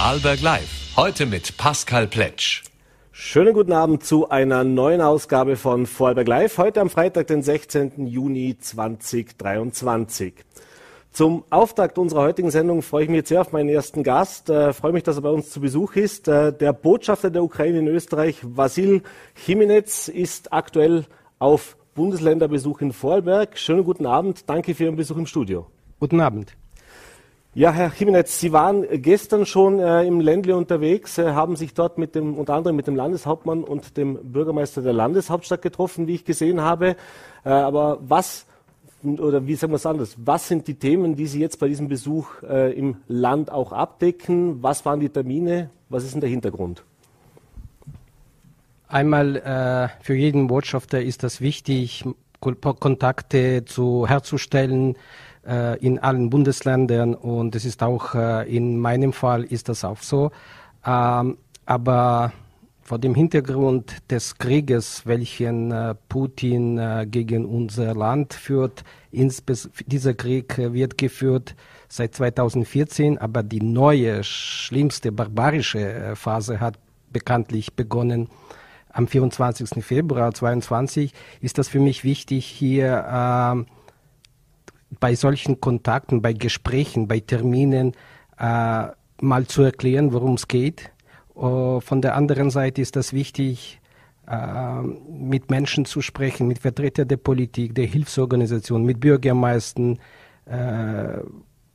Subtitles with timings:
[0.00, 0.96] Vorarlberg Live.
[0.96, 2.64] Heute mit Pascal Pletsch.
[3.12, 6.56] Schönen guten Abend zu einer neuen Ausgabe von Vorarlberg Live.
[6.56, 8.06] Heute am Freitag, den 16.
[8.06, 10.32] Juni 2023.
[11.12, 14.48] Zum Auftakt unserer heutigen Sendung freue ich mich jetzt sehr auf meinen ersten Gast.
[14.48, 16.28] Äh, freue mich, dass er bei uns zu Besuch ist.
[16.28, 19.02] Äh, der Botschafter der Ukraine in Österreich, Vasil
[19.34, 21.04] Chimenez, ist aktuell
[21.38, 23.58] auf Bundesländerbesuch in Vorarlberg.
[23.58, 24.48] Schönen guten Abend.
[24.48, 25.66] Danke für Ihren Besuch im Studio.
[25.98, 26.56] Guten Abend.
[27.52, 31.98] Ja, Herr Chimenez, Sie waren gestern schon äh, im Ländle unterwegs, äh, haben sich dort
[31.98, 36.24] mit dem, unter anderem mit dem Landeshauptmann und dem Bürgermeister der Landeshauptstadt getroffen, wie ich
[36.24, 36.94] gesehen habe.
[37.44, 38.46] Äh, aber was,
[39.02, 41.88] oder wie sagen wir es anders, was sind die Themen, die Sie jetzt bei diesem
[41.88, 44.62] Besuch äh, im Land auch abdecken?
[44.62, 45.70] Was waren die Termine?
[45.88, 46.84] Was ist denn der Hintergrund?
[48.86, 52.04] Einmal äh, für jeden Botschafter ist das wichtig,
[52.40, 54.96] Kontakte zu herzustellen,
[55.42, 60.30] in allen Bundesländern und es ist auch äh, in meinem Fall ist das auch so.
[60.84, 62.32] Ähm, aber
[62.90, 70.58] vor dem Hintergrund des Krieges, welchen äh, Putin äh, gegen unser Land führt, dieser Krieg
[70.58, 71.54] äh, wird geführt
[71.88, 76.80] seit 2014, aber die neue, schlimmste, barbarische äh, Phase hat
[77.12, 78.28] bekanntlich begonnen
[78.92, 79.84] am 24.
[79.84, 81.12] Februar 2022.
[81.40, 83.66] Ist das für mich wichtig, hier ähm,
[84.98, 87.92] bei solchen Kontakten, bei Gesprächen, bei Terminen
[88.38, 88.88] äh,
[89.20, 90.90] mal zu erklären, worum es geht.
[91.36, 93.80] Uh, von der anderen Seite ist das wichtig,
[94.30, 99.98] äh, mit Menschen zu sprechen, mit Vertretern der Politik, der Hilfsorganisation, mit Bürgermeistern,
[100.46, 101.18] äh,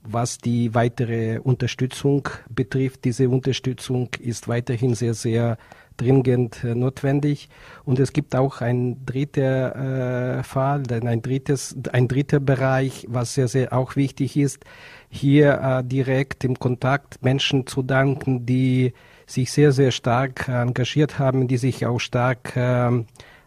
[0.03, 3.03] was die weitere Unterstützung betrifft.
[3.05, 5.57] Diese Unterstützung ist weiterhin sehr, sehr
[5.97, 7.49] dringend äh, notwendig.
[7.83, 13.47] Und es gibt auch ein dritter äh, Fall, ein drittes, ein dritter Bereich, was sehr,
[13.47, 14.63] sehr auch wichtig ist,
[15.09, 18.93] hier äh, direkt im Kontakt Menschen zu danken, die
[19.27, 23.03] sich sehr, sehr stark engagiert haben, die sich auch stark äh,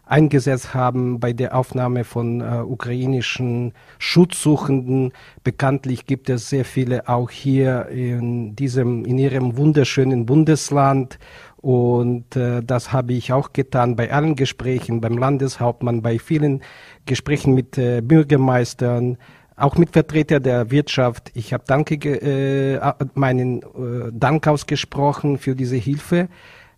[0.09, 5.13] eingesetzt haben bei der Aufnahme von äh, ukrainischen Schutzsuchenden.
[5.43, 11.19] Bekanntlich gibt es sehr viele auch hier in diesem, in ihrem wunderschönen Bundesland
[11.61, 16.61] und äh, das habe ich auch getan bei allen Gesprächen, beim Landeshauptmann, bei vielen
[17.05, 19.17] Gesprächen mit äh, Bürgermeistern,
[19.57, 21.31] auch mit Vertretern der Wirtschaft.
[21.33, 22.79] Ich habe Danke, äh,
[23.13, 26.29] meinen äh, Dank ausgesprochen für diese Hilfe,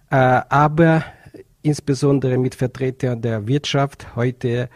[0.09, 1.03] äh, aber
[1.61, 4.15] insbesondere mit Vertretern der Wirtschaft.
[4.15, 4.67] Heute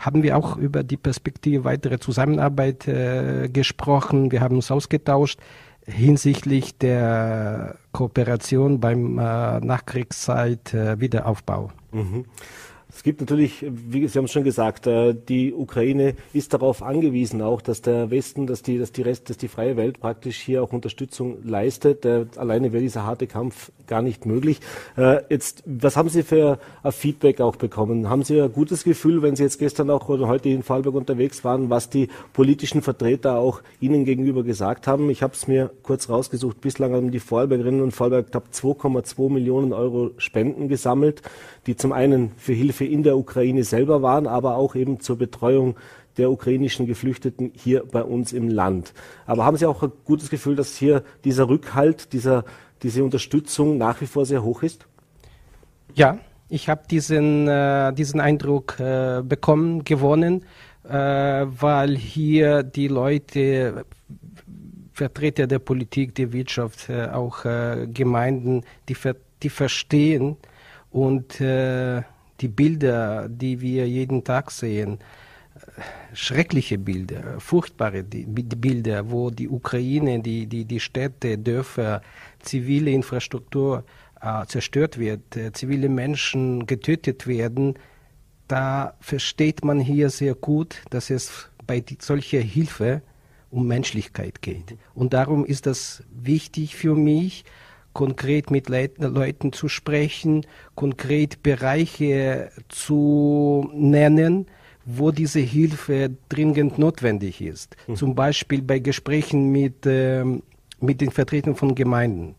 [0.00, 4.32] haben wir auch über die Perspektive weitere Zusammenarbeit äh, gesprochen.
[4.32, 5.38] Wir haben uns ausgetauscht
[5.86, 11.72] hinsichtlich der Kooperation beim äh, Nachkriegszeit äh.
[11.92, 12.24] Mhm.
[13.02, 17.42] Es gibt natürlich, wie Sie haben es schon gesagt, äh, die Ukraine ist darauf angewiesen
[17.42, 20.62] auch, dass der Westen, dass die, dass die Rest, dass die freie Welt praktisch hier
[20.62, 22.04] auch Unterstützung leistet.
[22.04, 24.60] Äh, alleine wäre dieser harte Kampf gar nicht möglich.
[24.96, 28.08] Äh, jetzt, was haben Sie für ein Feedback auch bekommen?
[28.08, 31.42] Haben Sie ein gutes Gefühl, wenn Sie jetzt gestern auch oder heute in Vorarlberg unterwegs
[31.42, 35.10] waren, was die politischen Vertreter auch Ihnen gegenüber gesagt haben?
[35.10, 36.60] Ich habe es mir kurz rausgesucht.
[36.60, 41.20] Bislang haben die Vorarlbergerinnen und Vorarlberg knapp 2,2 Millionen Euro Spenden gesammelt,
[41.66, 45.76] die zum einen für Hilfe in der Ukraine selber waren, aber auch eben zur Betreuung
[46.16, 48.92] der ukrainischen Geflüchteten hier bei uns im Land.
[49.26, 52.44] Aber haben Sie auch ein gutes Gefühl, dass hier dieser Rückhalt, dieser,
[52.82, 54.86] diese Unterstützung nach wie vor sehr hoch ist?
[55.94, 60.44] Ja, ich habe diesen, äh, diesen Eindruck äh, bekommen, gewonnen,
[60.84, 63.86] äh, weil hier die Leute,
[64.92, 68.96] Vertreter der Politik, der Wirtschaft, äh, auch äh, Gemeinden, die,
[69.42, 70.36] die verstehen
[70.90, 72.02] und äh,
[72.42, 74.98] die Bilder, die wir jeden Tag sehen,
[76.12, 82.02] schreckliche Bilder, furchtbare Bilder, wo die Ukraine, die, die, die Städte, Dörfer,
[82.40, 83.84] zivile Infrastruktur
[84.20, 87.74] äh, zerstört wird, äh, zivile Menschen getötet werden,
[88.48, 93.02] da versteht man hier sehr gut, dass es bei solcher Hilfe
[93.50, 94.76] um Menschlichkeit geht.
[94.94, 97.44] Und darum ist das wichtig für mich,
[97.92, 104.46] konkret mit Leuten zu sprechen, konkret Bereiche zu nennen,
[104.84, 107.76] wo diese Hilfe dringend notwendig ist.
[107.86, 107.96] Mhm.
[107.96, 110.24] Zum Beispiel bei Gesprächen mit, äh,
[110.80, 112.34] mit den Vertretern von Gemeinden.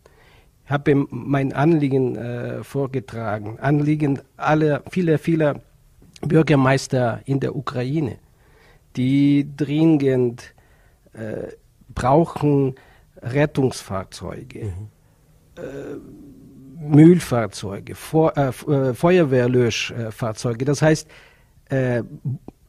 [0.65, 5.61] Ich habe mein Anliegen äh, vorgetragen, Anliegen aller, vieler, vieler
[6.21, 8.17] Bürgermeister in der Ukraine,
[8.95, 10.53] die dringend
[11.13, 11.51] äh,
[11.93, 12.75] brauchen
[13.21, 14.65] Rettungsfahrzeuge.
[14.65, 14.92] Mhm
[15.57, 15.97] äh,
[16.83, 20.65] Mühlfahrzeuge, Vor, äh, äh Feuerwehrlöschfahrzeuge.
[20.65, 21.07] Das heißt,
[21.69, 22.03] äh,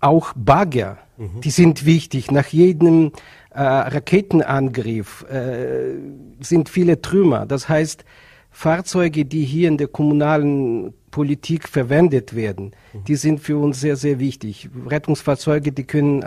[0.01, 1.41] auch Bagger, mhm.
[1.41, 2.31] die sind wichtig.
[2.31, 3.13] Nach jedem
[3.51, 5.95] äh, Raketenangriff äh,
[6.41, 7.47] sind viele Trümmer.
[7.47, 8.05] Das heißt,
[8.51, 13.05] Fahrzeuge, die hier in der kommunalen Politik verwendet werden, mhm.
[13.05, 14.69] die sind für uns sehr, sehr wichtig.
[14.87, 16.21] Rettungsfahrzeuge, die können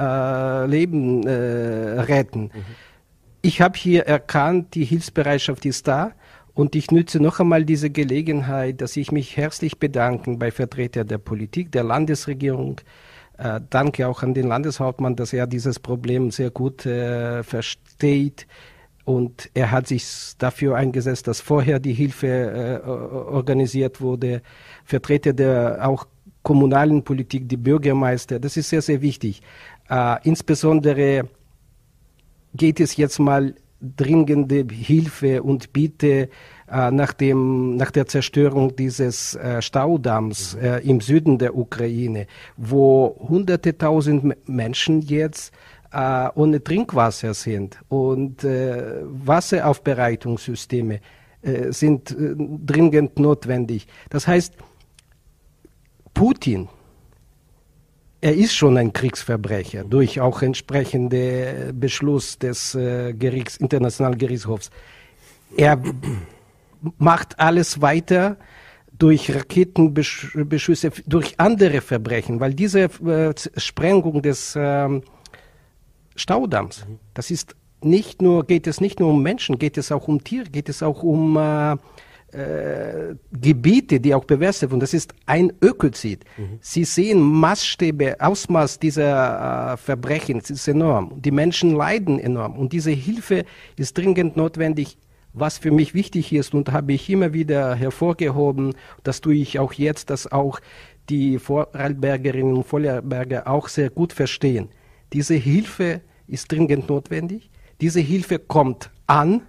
[0.70, 2.44] Leben retten.
[2.44, 2.52] Mhm.
[3.42, 6.12] Ich habe hier erkannt, die Hilfsbereitschaft ist da.
[6.58, 11.20] Und ich nütze noch einmal diese Gelegenheit, dass ich mich herzlich bedanken bei Vertretern der
[11.20, 12.82] Politik, der Landesregierung.
[13.38, 18.48] Äh, danke auch an den Landeshauptmann, dass er dieses Problem sehr gut äh, versteht.
[19.06, 20.04] Und er hat sich
[20.40, 24.42] dafür eingesetzt, dass vorher die Hilfe äh, organisiert wurde.
[24.84, 26.08] Vertreter der auch
[26.42, 29.44] kommunalen Politik, die Bürgermeister, das ist sehr, sehr wichtig.
[29.92, 31.30] Äh, insbesondere
[32.56, 36.30] geht es jetzt mal dringende Hilfe und Bitte
[36.70, 42.28] äh, nach, dem, nach der Zerstörung dieses äh, Staudamms äh, im Süden der Ukraine,
[42.58, 45.54] wo hunderte tausend Menschen jetzt
[45.92, 51.00] äh, ohne Trinkwasser sind und äh, Wasseraufbereitungssysteme
[51.42, 53.88] äh, sind dringend notwendig.
[54.10, 54.54] Das heißt,
[56.14, 56.68] Putin,
[58.22, 64.72] er ist schon ein Kriegsverbrecher durch auch entsprechende Beschluss des äh, Gerichts, Internationalen Gerichtshofs.
[65.56, 65.82] Er
[66.98, 68.38] macht alles weiter
[68.98, 75.02] durch Raketenbeschüsse, durch andere Verbrechen, weil diese äh, Sprengung des äh,
[76.16, 76.86] Staudamms.
[76.88, 77.00] Mhm.
[77.14, 80.50] Das ist nicht nur, geht es nicht nur um Menschen, geht es auch um Tiere,
[80.50, 81.78] geht es auch um äh,
[82.32, 84.82] äh, Gebiete, die auch bewässert wurden.
[84.82, 86.26] Das ist ein Ökozid.
[86.38, 86.60] Mhm.
[86.60, 91.22] Sie sehen Maßstäbe, Ausmaß dieser äh, Verbrechen, das ist enorm.
[91.22, 92.58] Die Menschen leiden enorm.
[92.58, 93.46] Und diese Hilfe
[93.78, 94.98] ist dringend notwendig.
[95.34, 99.72] Was für mich wichtig ist und habe ich immer wieder hervorgehoben, das tue ich auch
[99.74, 100.60] jetzt, dass auch
[101.10, 104.70] die Vorarlbergerinnen und Vorarlberger auch sehr gut verstehen.
[105.14, 107.52] Diese Hilfe ist dringend notwendig.
[107.82, 109.44] Diese Hilfe kommt an.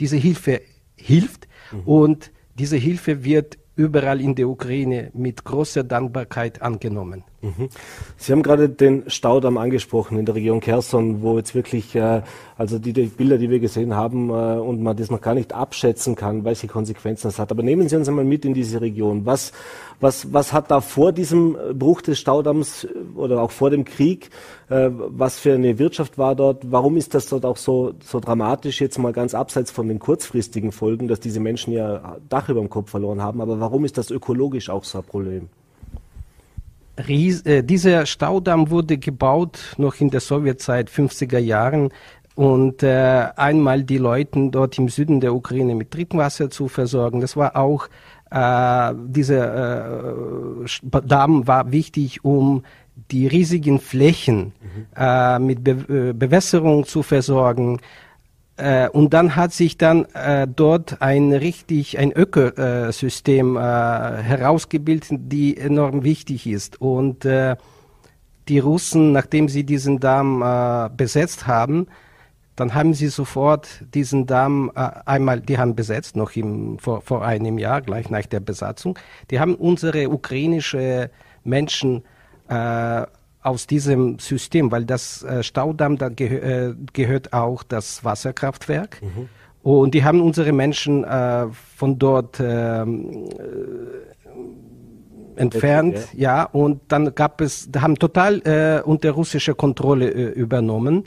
[0.00, 0.62] Diese Hilfe
[0.96, 1.46] hilft.
[1.74, 1.82] Mhm.
[1.84, 7.24] Und diese Hilfe wird überall in der Ukraine mit großer Dankbarkeit angenommen.
[7.44, 7.68] Mhm.
[8.16, 12.22] Sie haben gerade den Staudamm angesprochen in der Region Kherson, wo jetzt wirklich, äh,
[12.56, 16.14] also die, Bilder, die wir gesehen haben, äh, und man das noch gar nicht abschätzen
[16.14, 17.50] kann, welche Konsequenzen das hat.
[17.50, 19.26] Aber nehmen Sie uns einmal mit in diese Region.
[19.26, 19.52] Was,
[20.00, 24.30] was, was hat da vor diesem Bruch des Staudamms äh, oder auch vor dem Krieg,
[24.70, 26.72] äh, was für eine Wirtschaft war dort?
[26.72, 30.72] Warum ist das dort auch so, so dramatisch, jetzt mal ganz abseits von den kurzfristigen
[30.72, 33.42] Folgen, dass diese Menschen ja Dach über dem Kopf verloren haben?
[33.42, 35.50] Aber warum ist das ökologisch auch so ein Problem?
[36.96, 41.90] Ries, äh, dieser Staudamm wurde gebaut noch in der Sowjetzeit, 50er Jahren.
[42.34, 47.20] Und äh, einmal die Leute dort im Süden der Ukraine mit Trinkwasser zu versorgen.
[47.20, 47.88] Das war auch,
[48.30, 52.64] äh, dieser äh, Damm war wichtig, um
[53.10, 54.86] die riesigen Flächen mhm.
[54.96, 57.80] äh, mit Be äh, Bewässerung zu versorgen.
[58.56, 65.56] Äh, und dann hat sich dann äh, dort ein richtig ein Ökosystem äh, herausgebildet, die
[65.56, 66.80] enorm wichtig ist.
[66.80, 67.56] Und äh,
[68.48, 71.88] die Russen, nachdem sie diesen Damm äh, besetzt haben,
[72.56, 77.24] dann haben sie sofort diesen Damm äh, einmal, die haben besetzt, noch im, vor, vor
[77.24, 78.98] einem Jahr, gleich nach der Besatzung.
[79.30, 81.10] Die haben unsere ukrainische
[81.42, 82.04] Menschen
[82.48, 83.02] äh,
[83.44, 89.00] aus diesem System, weil das äh, Staudamm, da geh äh, gehört auch das Wasserkraftwerk.
[89.02, 89.28] Mhm.
[89.62, 91.46] Und die haben unsere Menschen äh,
[91.76, 96.36] von dort ähm, äh, entfernt, okay, ja.
[96.36, 96.44] ja.
[96.44, 101.04] und dann gab es, haben total äh, unter russischer Kontrolle äh, übernommen.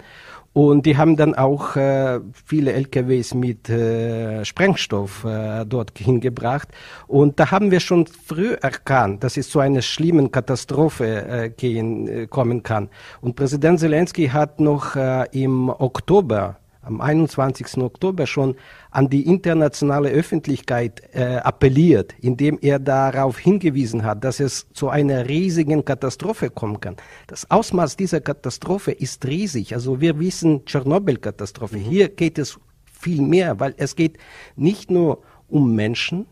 [0.58, 6.70] Und die haben dann auch äh, viele LKWs mit äh, Sprengstoff äh, dort hingebracht.
[7.06, 12.08] Und da haben wir schon früh erkannt, dass es zu einer schlimmen Katastrophe äh, gehen,
[12.08, 12.90] äh, kommen kann.
[13.22, 16.58] Und Präsident Zelensky hat noch äh, im Oktober
[16.88, 17.78] am 21.
[17.78, 18.56] Oktober schon
[18.92, 25.28] an die internationale Öffentlichkeit äh, appelliert, indem er darauf hingewiesen hat, dass es zu einer
[25.28, 26.96] riesigen Katastrophe kommen kann.
[27.28, 29.74] Das Ausmaß dieser Katastrophe ist riesig.
[29.74, 31.78] Also wir wissen Tschernobyl-Katastrophe.
[31.78, 31.82] Mhm.
[31.82, 34.18] Hier geht es viel mehr, weil es geht
[34.56, 36.26] nicht nur um Menschen,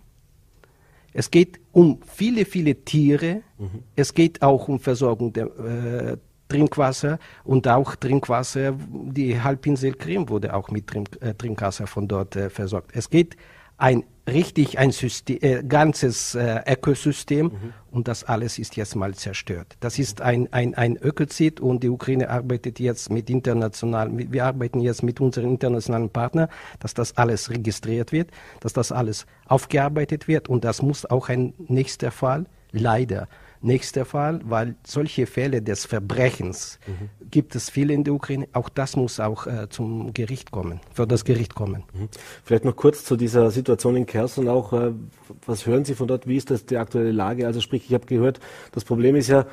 [1.18, 3.42] es geht um viele, viele Tiere.
[3.58, 3.84] Mhm.
[3.96, 10.54] Es geht auch um Versorgung der äh, Trinkwasser und auch Trinkwasser, die Halbinsel Krim wurde
[10.54, 12.92] auch mit Trink, äh, Trinkwasser von dort äh, versorgt.
[12.94, 13.36] Es geht
[13.78, 17.74] ein richtig ein System, äh, ganzes äh, Ökosystem mhm.
[17.92, 19.75] und das alles ist jetzt mal zerstört.
[19.82, 24.80] Das ist ein, ein, ein Ökozid und die Ukraine arbeitet jetzt mit internationalen, wir arbeiten
[24.80, 26.48] jetzt mit unseren internationalen Partnern,
[26.80, 31.54] dass das alles registriert wird, dass das alles aufgearbeitet wird und das muss auch ein
[31.68, 33.28] nächster Fall leider
[33.66, 37.30] nächster Fall, weil solche Fälle des Verbrechens mhm.
[37.30, 38.48] gibt es viele in der Ukraine.
[38.54, 41.84] Auch das muss auch äh, zum Gericht kommen, für das Gericht kommen.
[41.94, 42.10] Mhm.
[42.44, 44.74] Vielleicht noch kurz zu dieser Situation in Kherson auch.
[44.74, 44.92] Äh,
[45.46, 46.28] was hören Sie von dort?
[46.28, 47.48] Wie ist das die aktuelle Lage?
[47.48, 48.40] Also sprich, ich habe gehört,
[48.72, 49.46] das Problem ist ja,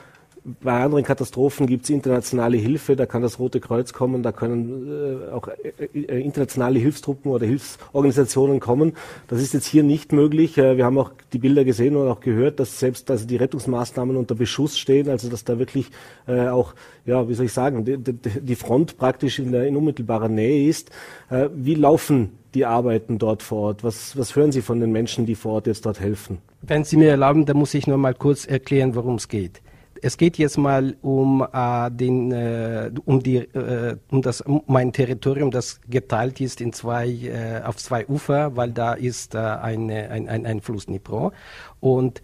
[0.45, 5.29] bei anderen Katastrophen gibt es internationale Hilfe, da kann das Rote Kreuz kommen, da können
[5.29, 8.95] äh, auch äh, äh, internationale Hilfstruppen oder Hilfsorganisationen kommen.
[9.29, 10.59] Das ist jetzt hier nicht möglich.
[10.59, 14.17] Äh, wir haben auch die Bilder gesehen und auch gehört, dass selbst also die Rettungsmaßnahmen
[14.17, 15.91] unter Beschuss stehen, also dass da wirklich
[16.27, 16.75] äh, auch,
[17.07, 20.91] ja, wie soll ich sagen, die, die Front praktisch in, der, in unmittelbarer Nähe ist.
[21.31, 23.85] Äh, wie laufen die Arbeiten dort vor Ort?
[23.85, 26.39] Was, was hören Sie von den Menschen, die vor Ort jetzt dort helfen?
[26.63, 29.61] Wenn Sie mir erlauben, dann muss ich noch mal kurz erklären, worum es geht.
[30.05, 34.93] Es geht jetzt mal um äh, den, äh, um die, äh, um das, um mein
[34.93, 40.11] Territorium, das geteilt ist in zwei, äh, auf zwei Ufer, weil da ist äh, eine,
[40.11, 41.33] ein, ein, ein Fluss Dnipro
[41.79, 42.21] und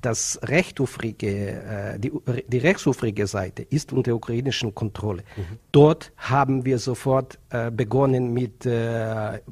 [0.00, 2.10] das rechtufrige, äh, die,
[2.48, 5.22] die rechtsufrige Seite ist unter ukrainischer Kontrolle.
[5.36, 5.58] Mhm.
[5.70, 7.38] Dort haben wir sofort
[7.72, 8.68] begonnen mit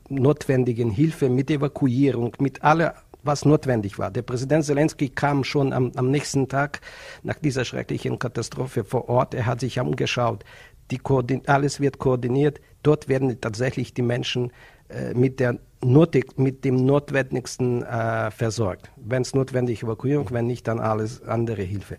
[0.09, 4.11] notwendigen Hilfe, mit Evakuierung, mit aller was notwendig war.
[4.11, 6.81] Der Präsident Zelensky kam schon am, am nächsten Tag
[7.23, 9.35] nach dieser schrecklichen Katastrophe vor Ort.
[9.35, 10.45] Er hat sich umgeschaut.
[10.91, 11.01] Die
[11.47, 12.61] alles wird koordiniert.
[12.83, 14.53] Dort werden tatsächlich die Menschen
[14.89, 18.91] äh, mit, der Notig, mit dem Notwendigsten äh, versorgt.
[18.97, 21.99] Wenn es notwendig Evakuierung, wenn nicht, dann alles andere Hilfe.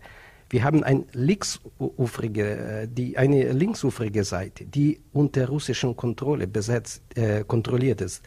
[0.50, 7.44] Wir haben ein linksufrige, äh, die, eine linksufrige Seite, die unter russischen Kontrolle besetzt, äh,
[7.44, 8.24] kontrolliert ist.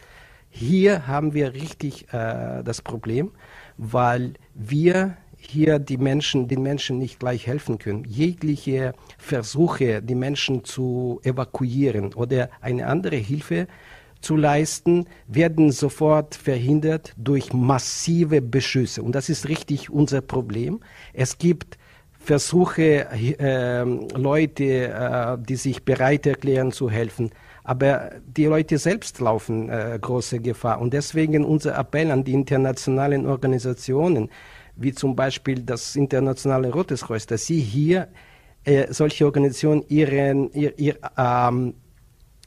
[0.59, 3.31] Hier haben wir richtig äh, das Problem,
[3.77, 8.05] weil wir hier die Menschen, den Menschen nicht gleich helfen können.
[8.05, 13.67] Jegliche Versuche, die Menschen zu evakuieren oder eine andere Hilfe
[14.19, 19.03] zu leisten, werden sofort verhindert durch massive Beschüsse.
[19.03, 20.79] Und das ist richtig unser Problem.
[21.13, 21.77] Es gibt
[22.17, 23.83] Versuche, äh,
[24.17, 27.29] Leute, äh, die sich bereit erklären zu helfen,
[27.67, 30.79] aber die Leute selbst laufen äh, große Gefahr.
[30.79, 34.29] Und deswegen unser Appell an die internationalen Organisationen,
[34.77, 38.07] wie zum Beispiel das Internationale Rotes Kreuz, dass sie hier
[38.63, 41.73] äh, solche Organisationen ihren, ihr, ihr ähm,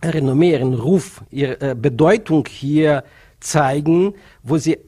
[0.02, 3.04] ihren Ruf, ihre äh, Bedeutung hier
[3.40, 4.78] zeigen, wo sie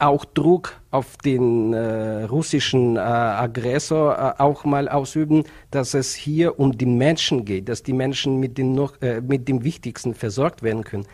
[0.00, 6.58] auch Druck auf den äh, russischen äh, Aggressor äh, auch mal ausüben, dass es hier
[6.58, 10.62] um die Menschen geht, dass die Menschen mit, den noch, äh, mit dem Wichtigsten versorgt
[10.62, 11.06] werden können.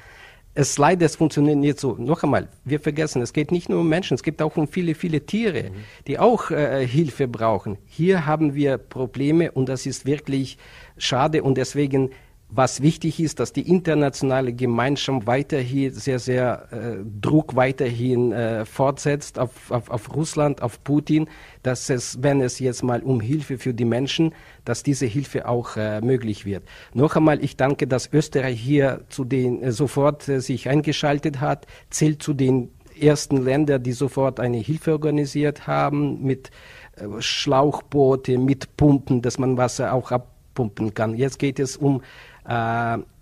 [0.54, 1.96] Es leider, es funktioniert nicht so.
[1.98, 4.94] Noch einmal, wir vergessen, es geht nicht nur um Menschen, es geht auch um viele,
[4.94, 5.74] viele Tiere, mhm.
[6.06, 7.76] die auch äh, Hilfe brauchen.
[7.84, 10.56] Hier haben wir Probleme und das ist wirklich
[10.96, 12.10] schade und deswegen
[12.48, 19.38] was wichtig ist, dass die internationale Gemeinschaft weiterhin sehr, sehr äh, Druck weiterhin äh, fortsetzt
[19.38, 21.28] auf, auf, auf Russland, auf Putin,
[21.62, 24.32] dass es, wenn es jetzt mal um Hilfe für die Menschen,
[24.64, 26.64] dass diese Hilfe auch äh, möglich wird.
[26.94, 31.66] Noch einmal, ich danke, dass Österreich hier zu den äh, sofort äh, sich eingeschaltet hat,
[31.90, 36.50] zählt zu den ersten Ländern, die sofort eine Hilfe organisiert haben mit
[36.96, 41.14] äh, Schlauchboote, mit Pumpen, dass man Wasser auch abpumpen kann.
[41.14, 42.02] Jetzt geht es um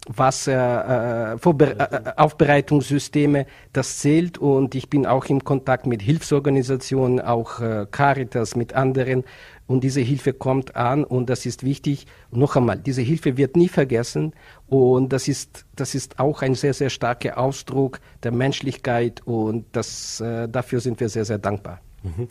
[0.07, 4.39] Wasser, äh, äh, Aufbereitungssysteme, das zählt.
[4.39, 9.25] Und ich bin auch in Kontakt mit Hilfsorganisationen, auch äh, Caritas, mit anderen.
[9.67, 11.05] Und diese Hilfe kommt an.
[11.05, 12.07] Und das ist wichtig.
[12.31, 14.35] Noch einmal, diese Hilfe wird nie vergessen.
[14.69, 19.23] Und das ist, das ist auch ein sehr, sehr starker Ausdruck der Menschlichkeit.
[19.25, 21.81] Und das, äh, dafür sind wir sehr, sehr dankbar.
[22.05, 22.29] Mhm.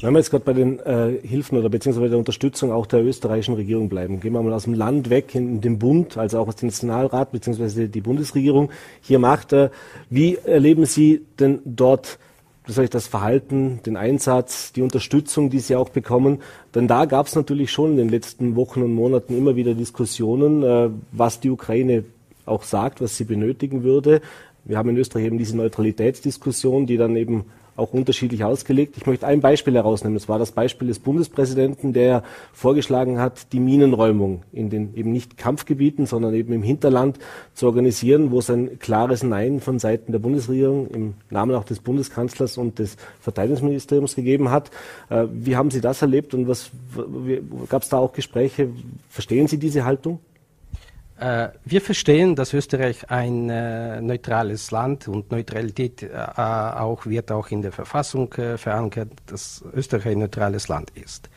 [0.00, 3.54] Wenn wir jetzt gerade bei den äh, Hilfen oder beziehungsweise der Unterstützung auch der österreichischen
[3.54, 6.48] Regierung bleiben, gehen wir mal aus dem Land weg in, in den Bund, also auch
[6.48, 9.52] aus dem Nationalrat beziehungsweise die Bundesregierung hier macht.
[9.52, 9.70] Äh,
[10.10, 12.18] wie erleben Sie denn dort
[12.66, 16.40] soll ich das Verhalten, den Einsatz, die Unterstützung, die Sie auch bekommen?
[16.74, 20.62] Denn da gab es natürlich schon in den letzten Wochen und Monaten immer wieder Diskussionen,
[20.62, 22.04] äh, was die Ukraine
[22.46, 24.20] auch sagt, was sie benötigen würde.
[24.64, 27.44] Wir haben in Österreich eben diese Neutralitätsdiskussion, die dann eben
[27.76, 28.96] auch unterschiedlich ausgelegt.
[28.96, 30.14] Ich möchte ein Beispiel herausnehmen.
[30.14, 35.36] Das war das Beispiel des Bundespräsidenten, der vorgeschlagen hat, die Minenräumung in den eben nicht
[35.36, 37.18] Kampfgebieten, sondern eben im Hinterland
[37.54, 41.80] zu organisieren, wo es ein klares Nein von Seiten der Bundesregierung im Namen auch des
[41.80, 44.70] Bundeskanzlers und des Verteidigungsministeriums gegeben hat.
[45.10, 46.70] Äh, wie haben Sie das erlebt und was
[47.68, 48.68] gab es da auch Gespräche?
[49.08, 50.20] Verstehen Sie diese Haltung?
[51.24, 57.48] Äh, wir verstehen, dass Österreich ein äh, neutrales Land und Neutralität äh, auch wird auch
[57.48, 61.30] in der Verfassung äh, verankert, dass Österreich ein neutrales Land ist.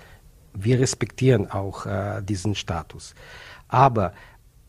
[0.54, 3.16] Wir respektieren auch äh, diesen Status.
[3.70, 4.12] Aber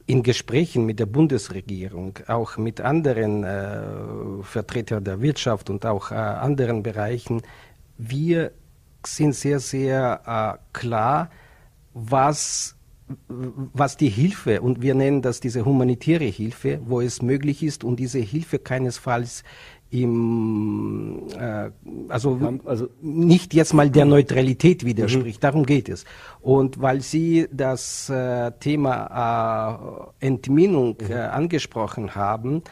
[0.07, 6.85] in Gesprächen mit der Bundesregierung, auch mit anderen äh, Vertretern der Wirtschaft und auch anderen
[6.85, 7.43] Bereichen,
[7.97, 8.53] wir
[9.05, 11.29] sind sehr, sehr äh, klar,
[11.93, 12.78] was
[13.29, 17.99] was die Hilfe, und wir nennen das diese humanitäre Hilfe, wo es möglich ist und
[17.99, 19.45] diese Hilfe keinesfalls
[19.91, 21.71] im, äh,
[22.09, 25.41] also, also, nicht jetzt mal der Neutralität widerspricht, mhm.
[25.41, 26.05] darum geht es.
[26.41, 31.11] Und weil Sie das äh, Thema äh, Entminung mhm.
[31.11, 32.63] äh, angesprochen haben,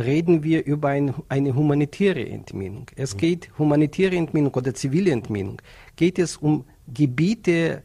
[0.00, 2.86] reden wir über ein, eine humanitäre Entminung.
[2.94, 3.18] Es mhm.
[3.18, 5.60] geht humanitäre Entminung oder zivile Entminung.
[5.96, 7.82] Geht es um Gebiete,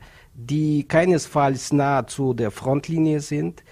[0.47, 3.63] die keinesfalls nah zu der Frontlinie sind,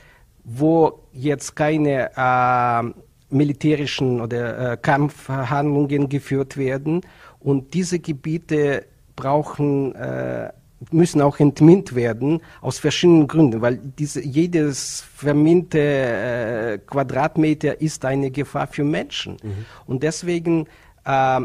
[0.44, 2.94] wo jetzt keine äh,
[3.30, 7.02] militärischen oder äh, Kampfhandlungen geführt werden.
[7.40, 10.52] Und diese Gebiete brauchen, äh,
[10.92, 18.30] müssen auch entminnt werden aus verschiedenen Gründen, weil diese, jedes verminte äh, Quadratmeter ist eine
[18.30, 19.38] Gefahr für Menschen.
[19.42, 19.66] Mhm.
[19.86, 20.68] Und deswegen
[21.06, 21.42] äh,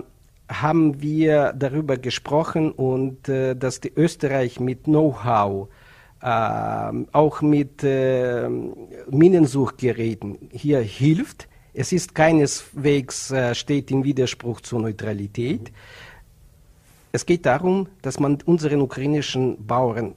[0.49, 5.68] haben wir darüber gesprochen und äh, dass die Österreich mit Know-how
[6.20, 6.26] äh,
[7.12, 8.49] auch mit äh,
[9.11, 15.72] Minensuchgeräten hier hilft es ist keineswegs äh, steht im Widerspruch zur Neutralität.
[17.12, 20.14] Es geht darum, dass man unseren ukrainischen Bauern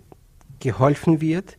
[0.59, 1.57] geholfen wird,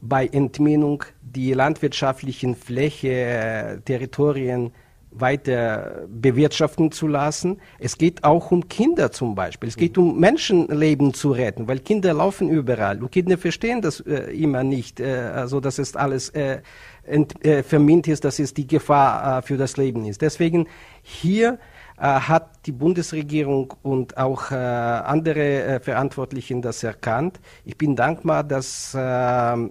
[0.00, 4.72] bei Entminung die landwirtschaftlichen Fläche, äh, Territorien
[5.12, 7.60] weiter bewirtschaften zu lassen.
[7.78, 9.68] Es geht auch um Kinder zum Beispiel.
[9.68, 14.32] Es geht um Menschenleben zu retten, weil Kinder laufen überall und Kinder verstehen das äh,
[14.32, 15.00] immer nicht.
[15.00, 16.60] Äh, also das ist alles äh,
[17.04, 20.22] ent, äh, vermint ist, dass es die Gefahr äh, für das Leben ist.
[20.22, 20.66] Deswegen
[21.02, 21.58] hier
[21.98, 27.40] äh, hat die Bundesregierung und auch äh, andere Verantwortlichen das erkannt.
[27.64, 29.68] Ich bin dankbar, dass äh,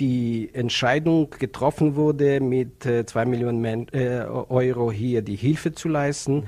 [0.00, 5.88] die Entscheidung getroffen wurde, mit äh, zwei Millionen Men äh, Euro hier die Hilfe zu
[5.88, 6.44] leisten.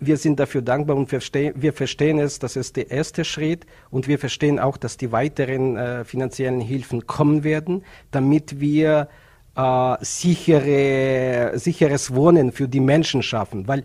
[0.00, 4.08] Wir sind dafür dankbar und verste wir verstehen es, das ist der erste Schritt und
[4.08, 9.08] wir verstehen auch, dass die weiteren äh, finanziellen Hilfen kommen werden, damit wir
[9.56, 13.84] äh, sichere, sicheres Wohnen für die Menschen schaffen, weil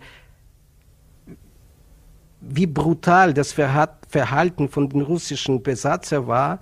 [2.40, 6.60] wie brutal das Verhalten von den russischen Besatzer war,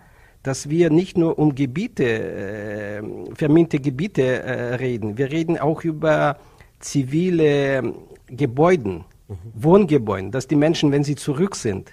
[0.49, 3.03] dass wir nicht nur um Gebiete, äh,
[3.35, 6.39] verminte Gebiete äh, reden, wir reden auch über
[6.81, 7.93] zivile
[8.29, 9.37] Gebäude, mhm.
[9.53, 11.93] Wohngebäude, dass die Menschen, wenn sie zurück sind,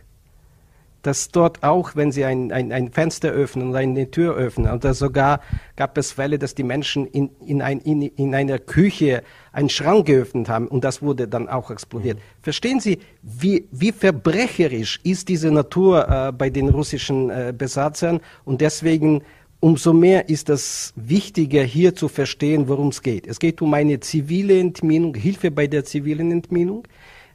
[1.05, 4.93] dass dort auch, wenn sie ein, ein, ein Fenster öffnen oder eine Tür öffnen, oder
[4.93, 5.41] sogar
[5.75, 10.07] gab es Fälle, dass die Menschen in, in, ein, in, in einer Küche einen Schrank
[10.07, 12.17] geöffnet haben und das wurde dann auch explodiert.
[12.17, 12.21] Mhm.
[12.41, 18.61] Verstehen Sie, wie, wie verbrecherisch ist diese Natur äh, bei den russischen äh, Besatzern und
[18.61, 19.21] deswegen
[19.59, 23.27] umso mehr ist das wichtiger, hier zu verstehen, worum es geht.
[23.27, 26.87] Es geht um eine zivile Entminung, Hilfe bei der zivilen Entminung.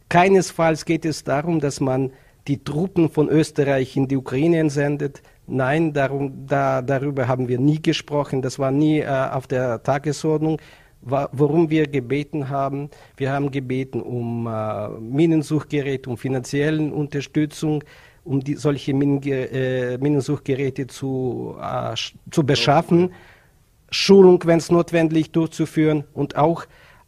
[0.08, 2.10] Keinesfalls geht es darum, dass man
[2.48, 5.22] die Truppen von Österreich in die Ukraine entsendet.
[5.46, 8.42] Nein, darum, da, darüber haben wir nie gesprochen.
[8.42, 10.60] Das war nie äh, auf der Tagesordnung.
[11.02, 17.82] Worum wir gebeten haben, wir haben gebeten um äh, Minensuchgeräte, um finanzielle Unterstützung,
[18.22, 21.94] um die, solche Minenge, äh, Minensuchgeräte zu, äh,
[22.30, 23.12] zu beschaffen,
[23.90, 26.64] Schulung, wenn es notwendig, durchzuführen und auch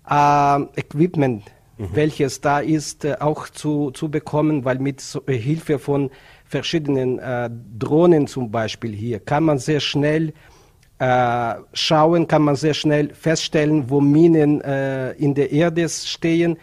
[0.09, 1.45] äh, Equipment
[1.79, 1.89] mhm.
[1.93, 6.11] welches da ist, äh, auch zu, zu bekommen, weil mit äh, Hilfe von
[6.45, 10.33] verschiedenen äh, Drohnen zum Beispiel hier kann man sehr schnell
[10.99, 16.59] äh, schauen, kann man sehr schnell feststellen, wo Minen äh, in der Erde stehen,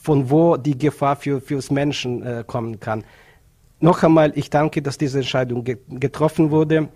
[0.00, 3.04] von wo die Gefahr für fürs Menschen kommen kann.
[3.80, 6.88] Noch einmal, ich danke, dass diese Entscheidung ge getroffen wurde.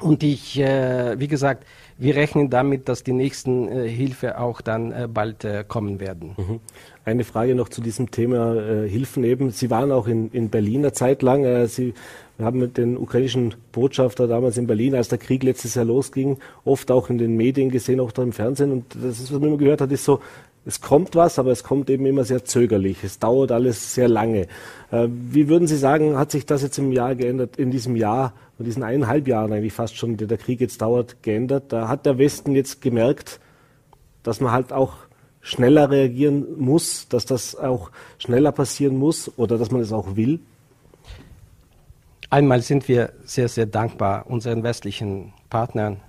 [0.00, 1.64] Und ich, wie gesagt,
[2.00, 6.34] wir rechnen damit, dass die nächsten äh, Hilfe auch dann äh, bald äh, kommen werden.
[6.36, 6.60] Mhm.
[7.04, 9.50] Eine Frage noch zu diesem Thema äh, Hilfen eben.
[9.50, 11.44] Sie waren auch in, in Berlin eine Zeit lang.
[11.44, 11.92] Äh, Sie
[12.38, 16.90] haben mit den ukrainischen Botschafter damals in Berlin, als der Krieg letztes Jahr losging, oft
[16.90, 18.72] auch in den Medien gesehen, auch da im Fernsehen.
[18.72, 20.20] Und das ist, was man immer gehört hat, ist so,
[20.66, 23.02] es kommt was, aber es kommt eben immer sehr zögerlich.
[23.02, 24.46] Es dauert alles sehr lange.
[24.90, 28.34] Äh, wie würden Sie sagen, hat sich das jetzt im Jahr geändert, in diesem Jahr,
[28.58, 31.72] in diesen eineinhalb Jahren eigentlich fast schon, der der Krieg jetzt dauert, geändert?
[31.72, 33.40] Da hat der Westen jetzt gemerkt,
[34.22, 34.94] dass man halt auch
[35.40, 40.40] schneller reagieren muss, dass das auch schneller passieren muss oder dass man es auch will?
[42.28, 46.00] Einmal sind wir sehr, sehr dankbar unseren westlichen Partnern,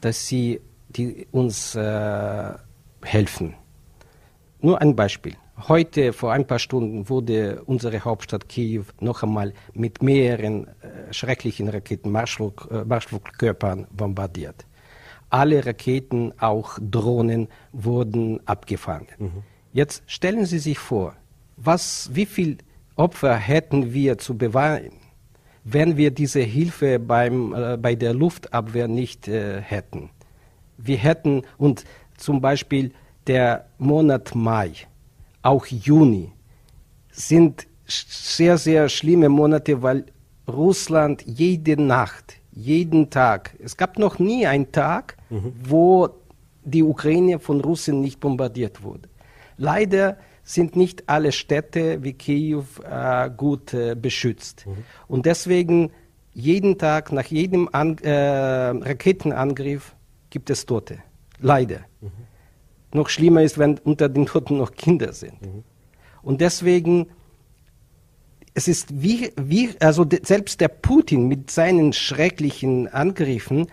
[0.00, 2.54] dass sie die uns äh,
[3.02, 3.54] helfen
[4.62, 5.34] nur ein Beispiel.
[5.68, 11.68] Heute, vor ein paar Stunden, wurde unsere Hauptstadt Kiew noch einmal mit mehreren äh, schrecklichen
[11.68, 14.66] Raketen, Marschflug, äh, Marschflugkörpern bombardiert.
[15.28, 19.08] Alle Raketen, auch Drohnen, wurden abgefangen.
[19.18, 19.42] Mhm.
[19.72, 21.14] Jetzt stellen Sie sich vor,
[21.56, 22.58] was, wie viel
[22.96, 24.92] Opfer hätten wir zu bewahren,
[25.64, 30.10] wenn wir diese Hilfe beim, äh, bei der Luftabwehr nicht äh, hätten.
[30.78, 31.84] Wir hätten, und
[32.16, 32.92] zum Beispiel
[33.30, 34.72] der Monat Mai,
[35.42, 36.32] auch Juni,
[37.12, 40.06] sind sehr, sehr schlimme Monate, weil
[40.48, 45.52] Russland jede Nacht, jeden Tag, es gab noch nie einen Tag, mhm.
[45.62, 46.08] wo
[46.64, 49.08] die Ukraine von Russen nicht bombardiert wurde.
[49.56, 54.66] Leider sind nicht alle Städte wie Kiew äh, gut äh, beschützt.
[54.66, 54.84] Mhm.
[55.06, 55.92] Und deswegen
[56.32, 59.94] jeden Tag, nach jedem An äh, Raketenangriff
[60.30, 60.98] gibt es Tote.
[61.38, 61.82] Leider.
[62.00, 62.29] Mhm.
[62.92, 65.40] Noch schlimmer ist, wenn unter den Toten noch Kinder sind.
[65.42, 65.64] Mhm.
[66.22, 67.06] Und deswegen,
[68.54, 73.68] es ist wie, wie also de, selbst der Putin mit seinen schrecklichen Angriffen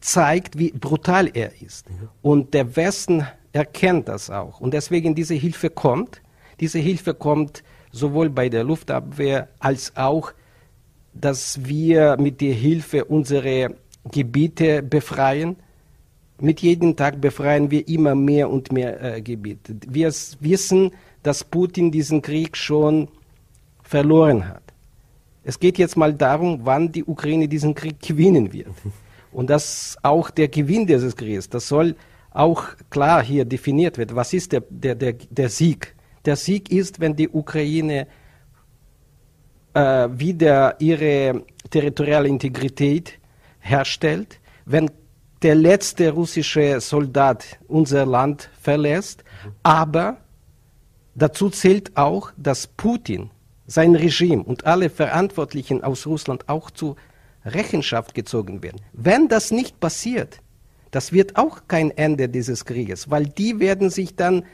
[0.00, 1.88] zeigt, wie brutal er ist.
[1.90, 2.08] Mhm.
[2.22, 4.60] Und der Westen erkennt das auch.
[4.60, 6.22] Und deswegen diese Hilfe kommt.
[6.60, 10.32] Diese Hilfe kommt sowohl bei der Luftabwehr als auch,
[11.12, 13.74] dass wir mit der Hilfe unsere
[14.10, 15.56] Gebiete befreien.
[16.38, 19.76] Mit jedem Tag befreien wir immer mehr und mehr äh, Gebiete.
[19.88, 20.90] Wir wissen,
[21.22, 23.08] dass Putin diesen Krieg schon
[23.82, 24.62] verloren hat.
[25.44, 28.68] Es geht jetzt mal darum, wann die Ukraine diesen Krieg gewinnen wird.
[29.32, 31.94] Und dass auch der Gewinn dieses Krieges, das soll
[32.30, 35.94] auch klar hier definiert wird, was ist der, der, der, der Sieg?
[36.24, 38.06] Der Sieg ist, wenn die Ukraine
[39.74, 43.18] äh, wieder ihre territoriale Integrität
[43.60, 44.90] herstellt, wenn
[45.46, 49.22] der letzte russische Soldat unser Land verlässt,
[49.62, 50.16] aber
[51.14, 53.30] dazu zählt auch, dass Putin,
[53.68, 56.96] sein Regime und alle Verantwortlichen aus Russland auch zu
[57.44, 58.80] Rechenschaft gezogen werden.
[58.92, 60.40] Wenn das nicht passiert,
[60.90, 64.44] das wird auch kein Ende dieses Krieges, weil die werden sich dann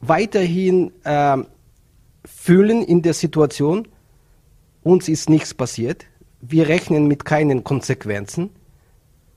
[0.00, 1.36] weiterhin äh,
[2.24, 3.88] fühlen in der Situation,
[4.84, 6.06] uns ist nichts passiert,
[6.40, 8.50] wir rechnen mit keinen Konsequenzen.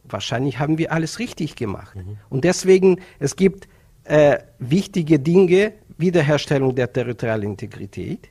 [0.03, 1.95] Wahrscheinlich haben wir alles richtig gemacht.
[1.95, 2.17] Mhm.
[2.29, 3.67] Und deswegen, es gibt
[4.03, 8.29] äh, wichtige Dinge, Wiederherstellung der territorialen Integrität,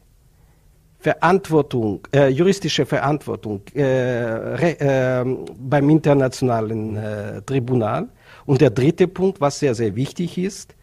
[0.98, 5.24] Verantwortung, äh, juristische Verantwortung äh, re, äh,
[5.58, 8.08] beim internationalen äh, Tribunal.
[8.44, 10.74] Und der dritte Punkt, was sehr, sehr wichtig ist,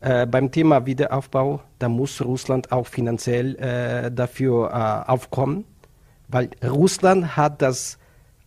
[0.00, 5.64] äh, beim Thema Wiederaufbau, da muss Russland auch finanziell äh, dafür aufkommen,
[6.28, 7.98] weil Russland hat das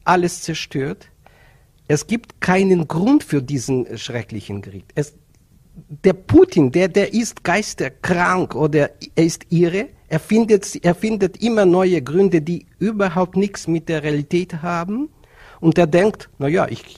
[0.06, 1.08] alles zerstört.
[1.89, 4.86] Es gibt keinen Grund für diesen schrecklichen Krieg.
[4.95, 5.15] Es,
[6.06, 11.65] der Putin, der, der ist geisterkrank oder er ist irre er findet, er findet immer
[11.65, 15.10] neue Gründe, die überhaupt nichts mit der Realität haben.
[15.60, 16.97] Und er denkt, na ja, ich,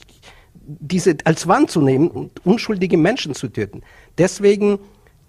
[0.64, 3.82] diese als Wand zu nehmen und unschuldige Menschen zu töten.
[4.16, 4.78] Deswegen,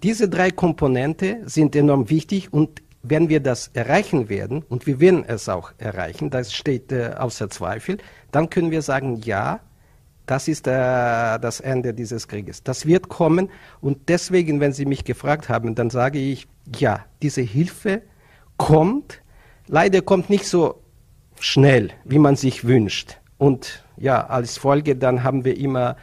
[0.02, 5.24] diese drei Komponente sind enorm wichtig und wenn wir das erreichen werden, und wir werden
[5.26, 7.98] es auch erreichen, das steht äh, außer Zweifel,
[8.32, 9.60] dann können wir sagen, ja,
[10.26, 12.62] das ist äh, das Ende dieses Krieges.
[12.62, 13.50] Das wird kommen
[13.82, 18.02] und deswegen, wenn Sie mich gefragt haben, dann sage ich, ja, diese Hilfe
[18.56, 19.20] kommt,
[19.66, 20.82] leider kommt nicht so
[21.38, 23.18] schnell, wie man sich wünscht.
[23.36, 25.96] Und ja, als Folge dann haben wir immer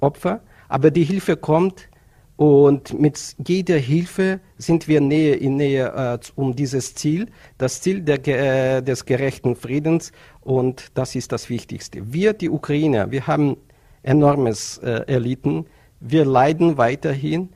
[0.00, 1.88] Opfer, aber die Hilfe kommt
[2.36, 8.02] und mit jeder Hilfe sind wir näher in Nähe äh, um dieses Ziel, das Ziel
[8.02, 10.12] der, äh, des gerechten Friedens.
[10.42, 12.12] Und das ist das Wichtigste.
[12.12, 13.56] Wir, die Ukrainer, wir haben
[14.02, 15.64] enormes äh, erlitten.
[16.00, 17.48] Wir leiden weiterhin.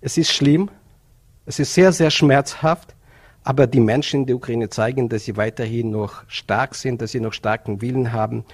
[0.00, 0.70] Es ist schlimm.
[1.44, 2.94] Es ist sehr, sehr schmerzhaft.
[3.42, 7.20] Aber die Menschen in der Ukraine zeigen, dass sie weiterhin noch stark sind, dass sie
[7.20, 8.44] noch starken Willen haben.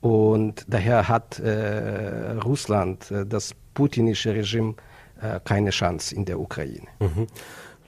[0.00, 4.74] Und daher hat äh, Russland, äh, das putinische Regime,
[5.44, 6.86] keine Chance in der Ukraine.
[7.00, 7.26] Mhm.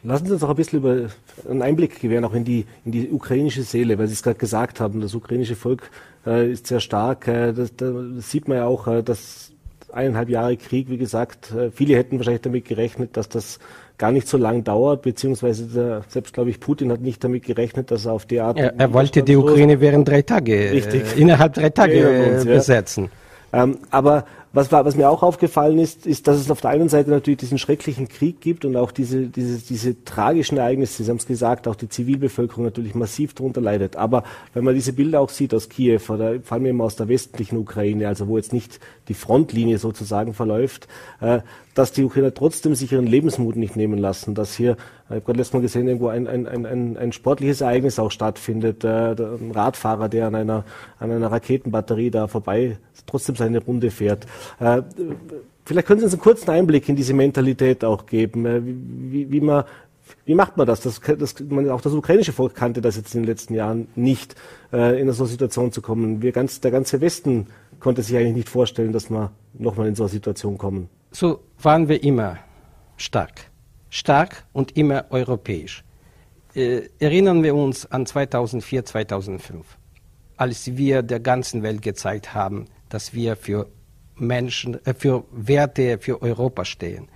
[0.03, 1.11] Lassen Sie uns auch ein bisschen über
[1.49, 4.81] einen Einblick gewähren, auch in die, in die ukrainische Seele, weil Sie es gerade gesagt
[4.81, 5.91] haben, das ukrainische Volk
[6.27, 7.29] äh, ist sehr stark.
[7.29, 9.53] Äh, das, da sieht man ja auch, äh, dass
[9.93, 13.59] eineinhalb Jahre Krieg, wie gesagt, äh, viele hätten wahrscheinlich damit gerechnet, dass das
[13.99, 17.91] gar nicht so lang dauert, beziehungsweise der, selbst, glaube ich, Putin hat nicht damit gerechnet,
[17.91, 18.59] dass er auf die Art...
[18.59, 21.19] Ja, er wollte die Ukraine während drei Tage, Richtig.
[21.19, 23.11] innerhalb drei Tage uns, besetzen.
[23.53, 23.65] Ja.
[23.65, 27.11] Ähm, aber was, was mir auch aufgefallen ist, ist, dass es auf der einen Seite
[27.11, 31.27] natürlich diesen schrecklichen Krieg gibt und auch diese, diese, diese tragischen Ereignisse, Sie haben es
[31.27, 33.95] gesagt, auch die Zivilbevölkerung natürlich massiv darunter leidet.
[33.95, 37.09] Aber wenn man diese Bilder auch sieht aus Kiew oder vor allem eben aus der
[37.09, 40.89] westlichen Ukraine, also wo jetzt nicht die Frontlinie sozusagen verläuft,
[41.21, 41.41] äh,
[41.75, 44.73] dass die Ukrainer trotzdem sich ihren Lebensmut nicht nehmen lassen, dass hier,
[45.05, 48.85] ich habe gerade letztes Mal gesehen, irgendwo ein, ein, ein, ein sportliches Ereignis auch stattfindet,
[48.85, 50.65] äh, ein Radfahrer, der an einer,
[50.99, 54.27] an einer Raketenbatterie da vorbei trotzdem seine Runde fährt.
[54.59, 54.83] Äh,
[55.65, 59.41] vielleicht können Sie uns einen kurzen Einblick in diese Mentalität auch geben, äh, wie, wie
[59.41, 59.65] man
[60.25, 60.81] Wie macht man das?
[60.81, 64.35] das, das man, auch das ukrainische Volk kannte das jetzt in den letzten Jahren nicht,
[64.73, 66.21] äh, in so eine Situation zu kommen.
[66.21, 67.47] Wir ganz, der ganze Westen
[67.79, 70.89] konnte sich eigentlich nicht vorstellen, dass wir nochmal in so eine Situation kommen.
[71.11, 72.39] So waren wir immer
[72.97, 73.51] stark.
[73.89, 75.83] Stark und immer europäisch.
[76.55, 79.67] Äh, erinnern wir uns an 2004, 2005,
[80.37, 83.69] als wir der ganzen Welt gezeigt haben, dass wir für
[84.17, 87.09] Menschen, äh, für Werte, für Europa stehen.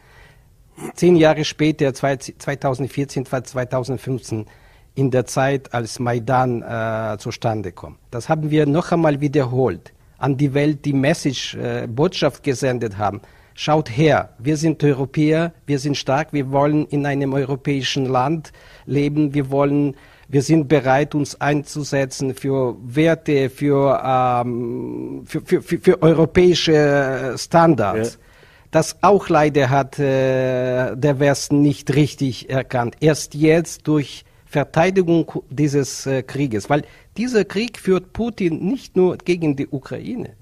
[0.94, 4.46] Zehn Jahre später, 2014, 2015,
[4.96, 7.98] in der Zeit, als Maidan äh, zustande kommt.
[8.11, 13.20] Das haben wir noch einmal wiederholt, an die Welt die Message, äh, Botschaft gesendet haben.
[13.57, 18.53] Schaut her, wir sind Europäer, wir sind stark, wir wollen in einem europäischen Land
[18.85, 19.95] leben, wir wollen,
[20.29, 28.14] wir sind bereit, uns einzusetzen für Werte, für, ähm, für, für, für, für, europäische Standards.
[28.14, 28.21] Ja.
[28.73, 32.97] Das auch leider hat äh, der Westen nicht richtig erkannt.
[32.99, 36.83] Erst jetzt durch Verteidigung dieses äh, Krieges, weil
[37.17, 40.35] dieser Krieg führt Putin nicht nur gegen die Ukraine,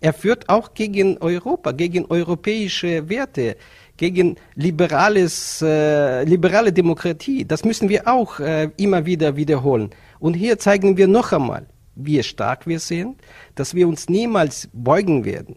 [0.00, 3.56] er führt auch gegen Europa, gegen europäische Werte,
[3.96, 7.44] gegen liberales, äh, liberale Demokratie.
[7.44, 9.90] Das müssen wir auch äh, immer wieder wiederholen.
[10.20, 13.20] Und hier zeigen wir noch einmal, wie stark wir sind,
[13.56, 15.56] dass wir uns niemals beugen werden.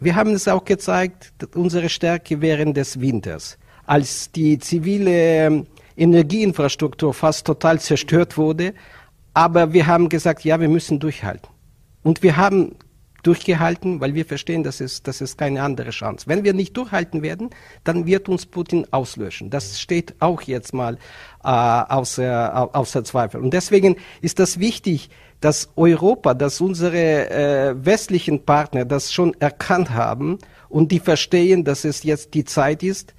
[0.00, 7.14] Wir haben es auch gezeigt, unsere Stärke während des Winters, als die zivile ähm, Energieinfrastruktur
[7.14, 8.74] fast total zerstört wurde.
[9.32, 11.48] Aber wir haben gesagt, ja, wir müssen durchhalten.
[12.02, 12.76] Und wir haben
[13.22, 16.26] durchgehalten, weil wir verstehen, dass es, das ist keine andere Chance.
[16.28, 17.50] Wenn wir nicht durchhalten werden,
[17.84, 19.50] dann wird uns Putin auslöschen.
[19.50, 20.98] Das steht auch jetzt mal
[21.44, 23.40] äh, außer, außer Zweifel.
[23.40, 29.90] Und deswegen ist das wichtig, dass Europa, dass unsere äh, westlichen Partner das schon erkannt
[29.90, 33.14] haben und die verstehen, dass es jetzt die Zeit ist,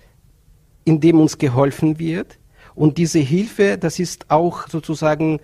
[0.83, 2.37] in dem uns geholfen wird.
[2.75, 5.39] Und diese Hilfe, das ist auch sozusagen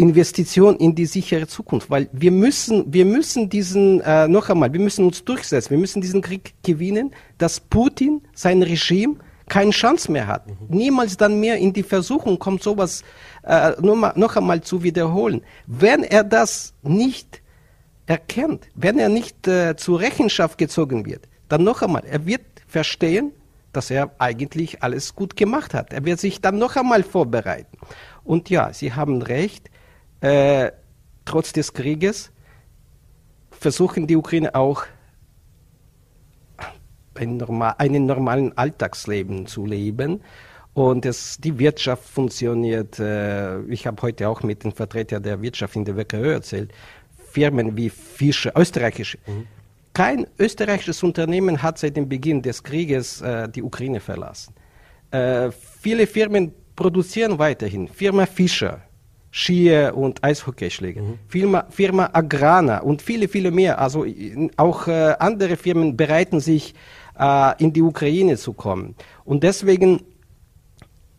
[0.00, 4.80] Investition in die sichere Zukunft, weil wir müssen, wir müssen diesen, äh, noch einmal, wir
[4.80, 10.26] müssen uns durchsetzen, wir müssen diesen Krieg gewinnen, dass Putin, sein Regime, keine Chance mehr
[10.26, 10.46] hat.
[10.46, 10.54] Mhm.
[10.68, 13.02] Niemals dann mehr in die Versuchung kommt, sowas
[13.42, 15.42] äh, mal, noch einmal zu wiederholen.
[15.66, 17.42] Wenn er das nicht
[18.06, 23.32] erkennt, wenn er nicht äh, zur Rechenschaft gezogen wird, dann noch einmal, er wird verstehen,
[23.72, 25.92] dass er eigentlich alles gut gemacht hat.
[25.92, 27.76] Er wird sich dann noch einmal vorbereiten.
[28.24, 29.69] Und ja, Sie haben recht,
[30.20, 30.70] äh,
[31.24, 32.30] trotz des Krieges
[33.50, 34.84] versuchen die Ukraine auch
[37.14, 40.20] ein normal, einen normalen Alltagsleben zu leben.
[40.72, 42.98] Und es, die Wirtschaft funktioniert.
[42.98, 46.72] Äh, ich habe heute auch mit den Vertretern der Wirtschaft in der WKÖ erzählt.
[47.32, 49.18] Firmen wie Fischer, österreichische.
[49.26, 49.46] Mhm.
[49.92, 54.54] Kein österreichisches Unternehmen hat seit dem Beginn des Krieges äh, die Ukraine verlassen.
[55.10, 57.88] Äh, viele Firmen produzieren weiterhin.
[57.88, 58.80] Firma Fischer,
[59.32, 61.02] Skier und Eishockeyschläger.
[61.02, 61.18] Mhm.
[61.28, 63.78] Firma, Firma Agrana und viele, viele mehr.
[63.78, 64.04] Also
[64.56, 66.74] auch äh, andere Firmen bereiten sich,
[67.18, 68.94] äh, in die Ukraine zu kommen.
[69.24, 70.02] Und deswegen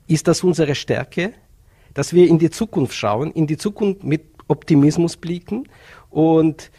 [0.07, 1.33] ist das unsere Stärke,
[1.93, 5.67] dass wir in die Zukunft schauen, in die Zukunft mit Optimismus blicken
[6.09, 6.71] und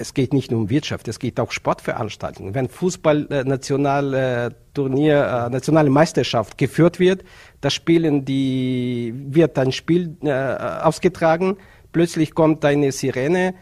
[0.00, 2.54] es geht nicht nur um Wirtschaft, es geht auch Sportveranstaltungen.
[2.54, 7.22] Wenn Fußball-Nationalturnier, äh, äh, nationale Meisterschaft geführt wird,
[7.60, 11.58] da spielen die, wird ein Spiel äh, ausgetragen,
[11.92, 13.54] plötzlich kommt eine Sirene,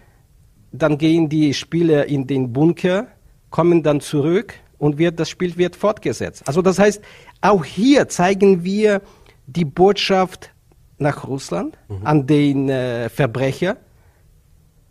[0.71, 3.09] dann gehen die Spieler in den Bunker,
[3.51, 6.45] kommen dann zurück und wird, das Spiel wird fortgesetzt.
[6.47, 7.03] Also das heißt,
[7.41, 9.03] auch hier zeigen wir
[9.47, 10.53] die Botschaft
[10.99, 12.07] nach Russland mhm.
[12.07, 13.79] an den äh, Verbrecher,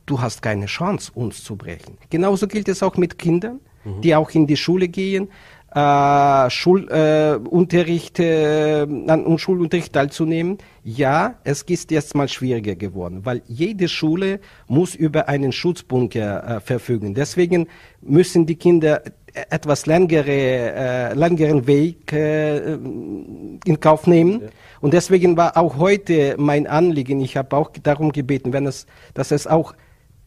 [0.07, 1.97] du hast keine Chance, uns zu brechen.
[2.09, 4.01] Genauso gilt es auch mit Kindern, mhm.
[4.01, 5.27] die auch in die Schule gehen,
[5.75, 10.57] äh, Schulunterricht, äh, äh, an Schulunterricht teilzunehmen.
[10.83, 16.59] Ja, es ist jetzt mal schwieriger geworden, weil jede Schule muss über einen Schutzbunker äh,
[16.61, 17.13] verfügen.
[17.13, 17.67] Deswegen
[18.01, 19.03] müssen die Kinder
[19.49, 24.41] etwas längere, äh, längeren Weg äh, in Kauf nehmen.
[24.41, 24.47] Ja.
[24.81, 29.31] Und deswegen war auch heute mein Anliegen, ich habe auch darum gebeten, wenn es, dass
[29.31, 29.73] es auch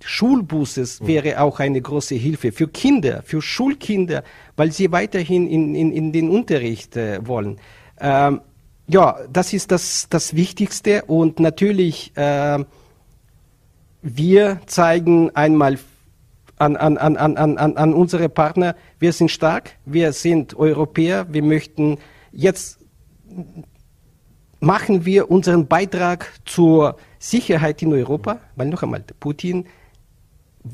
[0.04, 4.24] Schulbuses wäre auch eine große Hilfe für Kinder, für Schulkinder,
[4.56, 7.58] weil sie weiterhin in, in, in den Unterricht äh, wollen.
[8.00, 8.40] Ähm,
[8.86, 12.64] ja, das ist das, das Wichtigste und natürlich äh,
[14.02, 15.78] wir zeigen einmal
[16.58, 21.42] an, an, an, an, an, an unsere Partner, wir sind stark, wir sind Europäer, wir
[21.42, 21.98] möchten
[22.32, 22.78] jetzt
[24.60, 29.66] machen wir unseren Beitrag zur Sicherheit in Europa, weil noch einmal, Putin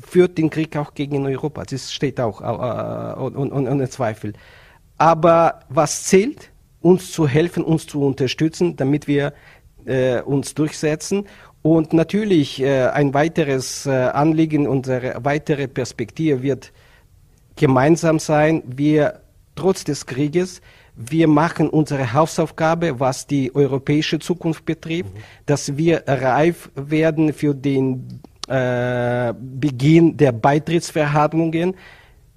[0.01, 1.63] führt den Krieg auch gegen Europa.
[1.63, 4.33] Das steht auch äh, ohne Zweifel.
[4.97, 9.33] Aber was zählt, uns zu helfen, uns zu unterstützen, damit wir
[9.85, 11.25] äh, uns durchsetzen.
[11.61, 16.71] Und natürlich äh, ein weiteres äh, Anliegen, unsere weitere Perspektive wird
[17.55, 18.63] gemeinsam sein.
[18.65, 19.21] Wir
[19.55, 20.61] trotz des Krieges,
[20.95, 25.19] wir machen unsere Hausaufgabe, was die europäische Zukunft betrifft, mhm.
[25.45, 31.75] dass wir reif werden für den äh, Beginn der Beitrittsverhandlungen.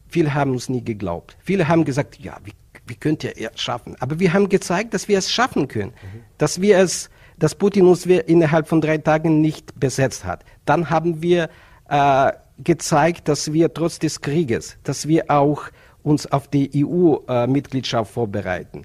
[0.08, 1.36] Viele haben uns nie geglaubt.
[1.42, 2.52] Viele haben gesagt, ja, wie,
[2.86, 3.96] wie könnt ihr es schaffen?
[4.00, 6.20] Aber wir haben gezeigt, dass wir es schaffen können, mhm.
[6.38, 10.44] dass wir es dass Putin uns innerhalb von drei Tagen nicht besetzt hat.
[10.66, 11.48] Dann haben wir
[11.88, 15.62] äh, gezeigt, dass wir trotz des Krieges, dass wir auch
[16.02, 18.82] uns auf die EU-Mitgliedschaft äh, vorbereiten.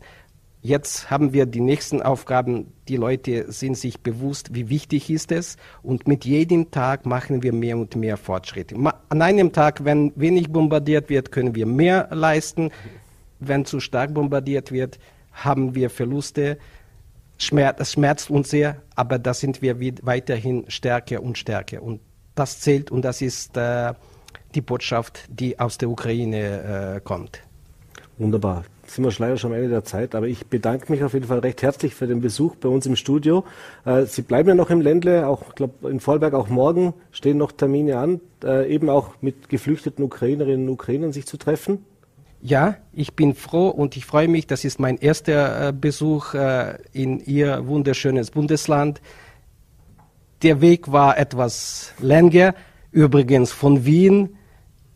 [0.66, 2.74] Jetzt haben wir die nächsten Aufgaben.
[2.88, 5.58] Die Leute sind sich bewusst, wie wichtig ist es.
[5.84, 8.76] Und mit jedem Tag machen wir mehr und mehr Fortschritte.
[9.10, 12.72] An einem Tag, wenn wenig bombardiert wird, können wir mehr leisten.
[13.40, 14.98] Wenn zu stark bombardiert wird,
[15.34, 16.58] haben wir Verluste.
[17.38, 21.84] Schmerz, das schmerzt uns sehr, aber da sind wir weiterhin stärker und stärker.
[21.84, 22.02] Und
[22.34, 23.94] das zählt und das ist äh,
[24.56, 27.44] die Botschaft, die aus der Ukraine äh, kommt.
[28.18, 28.64] Wunderbar.
[28.88, 31.40] Sind wir leider schon am Ende der Zeit, aber ich bedanke mich auf jeden Fall
[31.40, 33.44] recht herzlich für den Besuch bei uns im Studio.
[33.84, 37.52] Äh, Sie bleiben ja noch im Ländle, auch glaube in Vorarlberg auch morgen stehen noch
[37.52, 41.84] Termine an, äh, eben auch mit geflüchteten Ukrainerinnen und Ukrainern sich zu treffen.
[42.42, 44.46] Ja, ich bin froh und ich freue mich.
[44.46, 46.36] Das ist mein erster äh, Besuch
[46.94, 49.02] in Ihr wunderschönes Bundesland.
[50.44, 52.54] Der Weg war etwas länger.
[52.92, 54.38] Übrigens von Wien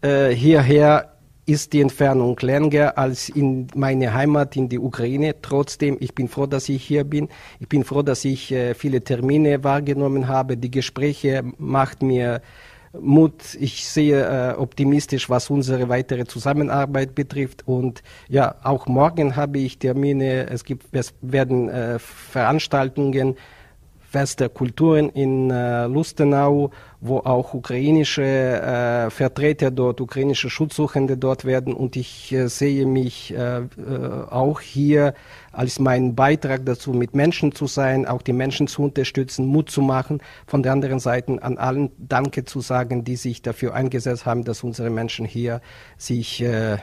[0.02, 1.09] hierher
[1.50, 5.36] ist die Entfernung länger als in meine Heimat in die Ukraine.
[5.42, 7.28] Trotzdem, ich bin froh, dass ich hier bin.
[7.60, 10.58] Ich bin froh, dass ich äh, viele Termine wahrgenommen habe.
[10.58, 12.42] Die Gespräche macht mir
[12.94, 13.56] Mut.
[13.60, 17.68] Ich sehe äh, optimistisch, was unsere weitere Zusammenarbeit betrifft.
[17.68, 20.48] Und ja, auch morgen habe ich Termine.
[20.52, 23.38] Es gibt, es werden äh, Veranstaltungen
[24.50, 31.74] Kulturen in äh, Lustenau, wo auch ukrainische äh, Vertreter dort, ukrainische Schutzsuchende dort werden.
[31.74, 33.66] Und ich äh, sehe mich äh, äh,
[34.30, 35.14] auch hier
[35.52, 39.82] als meinen Beitrag dazu, mit Menschen zu sein, auch die Menschen zu unterstützen, Mut zu
[39.82, 40.22] machen.
[40.48, 44.64] Von der anderen Seite an allen Danke zu sagen, die sich dafür eingesetzt haben, dass
[44.64, 45.62] unsere Menschen hier
[45.98, 46.78] sich äh,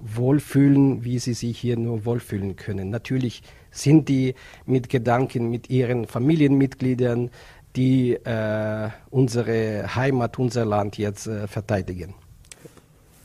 [0.00, 2.90] wohlfühlen, wie sie sich hier nur wohlfühlen können.
[2.90, 3.42] Natürlich
[3.76, 4.34] sind die
[4.64, 7.30] mit Gedanken mit ihren Familienmitgliedern,
[7.76, 12.14] die äh, unsere Heimat, unser Land jetzt äh, verteidigen.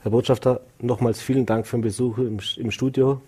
[0.02, 3.22] Herr Botschafter, nochmals vielen Dank für den Besuch im, im Studio.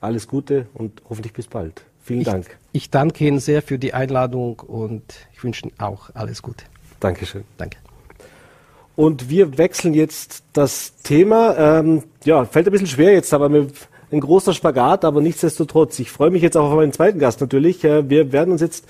[0.00, 1.82] Alles Gute und hoffentlich bis bald.
[2.02, 2.58] Vielen ich, Dank.
[2.72, 6.64] Ich danke Ihnen sehr für die Einladung und ich wünsche Ihnen auch alles Gute.
[7.00, 7.44] Dankeschön.
[7.56, 7.78] Danke.
[8.96, 11.56] Und wir wechseln jetzt das Thema.
[11.80, 13.66] Ähm, ja, fällt ein bisschen schwer jetzt, aber wir
[14.10, 15.98] ein großer Spagat, aber nichtsdestotrotz.
[15.98, 17.84] Ich freue mich jetzt auch auf meinen zweiten Gast natürlich.
[17.84, 18.86] Äh, wir werden uns jetzt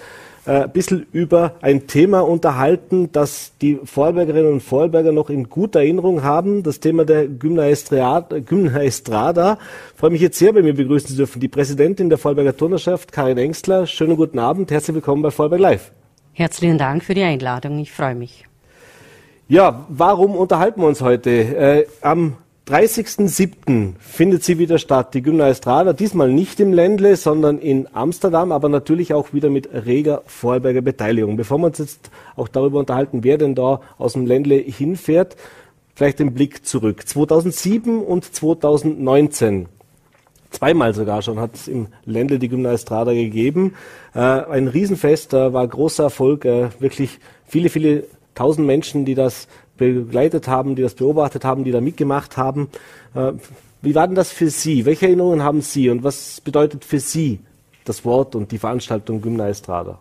[0.46, 5.80] äh, ein bisschen über ein Thema unterhalten, das die Vorarlbergerinnen und Vorarlberger noch in guter
[5.80, 6.62] Erinnerung haben.
[6.62, 9.58] Das Thema der Gymna Estrada.
[9.94, 13.10] Ich freue mich jetzt sehr, bei mir begrüßen zu dürfen die Präsidentin der Vorarlberger Turnerschaft,
[13.10, 13.86] Karin Engstler.
[13.86, 14.70] Schönen guten Abend.
[14.70, 15.92] Herzlich willkommen bei Vorarlberg Live.
[16.32, 17.78] Herzlichen Dank für die Einladung.
[17.78, 18.44] Ich freue mich.
[19.48, 21.30] Ja, warum unterhalten wir uns heute?
[21.30, 22.36] Äh, am
[22.68, 23.92] 30.07.
[24.00, 29.14] findet sie wieder statt, die Gymnaestrada, diesmal nicht im Ländle, sondern in Amsterdam, aber natürlich
[29.14, 31.36] auch wieder mit reger Vorarlberger Beteiligung.
[31.36, 35.36] Bevor wir uns jetzt auch darüber unterhalten, wer denn da aus dem Ländle hinfährt,
[35.94, 37.06] vielleicht den Blick zurück.
[37.06, 39.68] 2007 und 2019
[40.50, 43.74] zweimal sogar schon hat es im Ländle die Gymnaestrada gegeben.
[44.12, 49.46] Äh, ein Riesenfest, da war großer Erfolg, äh, wirklich viele, viele tausend Menschen, die das
[49.76, 52.68] begleitet haben, die das beobachtet haben, die da mitgemacht haben.
[53.14, 53.32] Äh,
[53.82, 54.84] wie war denn das für Sie?
[54.84, 57.40] Welche Erinnerungen haben Sie und was bedeutet für Sie
[57.84, 59.98] das Wort und die Veranstaltung Gymna Estrada?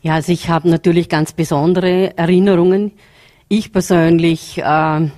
[0.00, 2.92] Ja, also ich habe natürlich ganz besondere Erinnerungen.
[3.48, 5.10] Ich persönlich äh, habe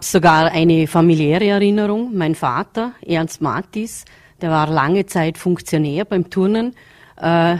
[0.00, 2.16] sogar eine familiäre Erinnerung.
[2.16, 4.04] Mein Vater, Ernst Matis,
[4.40, 6.74] der war lange Zeit Funktionär beim Turnen.
[7.16, 7.58] Äh,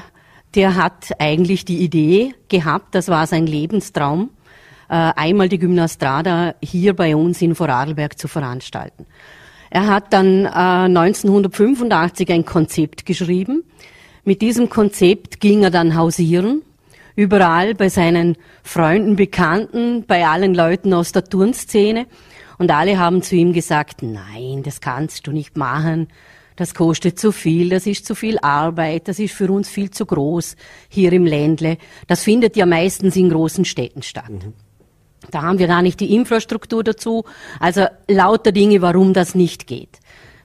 [0.55, 4.31] der hat eigentlich die Idee gehabt, das war sein Lebenstraum,
[4.95, 9.07] einmal die Gymnastrada hier bei uns in Vorarlberg zu veranstalten.
[9.71, 13.63] Er hat dann äh, 1985 ein Konzept geschrieben.
[14.25, 16.63] Mit diesem Konzept ging er dann hausieren,
[17.15, 22.07] überall bei seinen Freunden, Bekannten, bei allen Leuten aus der Turnszene.
[22.59, 26.09] Und alle haben zu ihm gesagt, nein, das kannst du nicht machen.
[26.57, 30.05] Das kostet zu viel, das ist zu viel Arbeit, das ist für uns viel zu
[30.05, 30.57] groß
[30.91, 31.79] hier im Ländle.
[32.07, 34.29] Das findet ja meistens in großen Städten statt.
[34.29, 34.53] Mhm.
[35.31, 37.25] Da haben wir gar nicht die Infrastruktur dazu.
[37.59, 39.99] Also lauter Dinge, warum das nicht geht.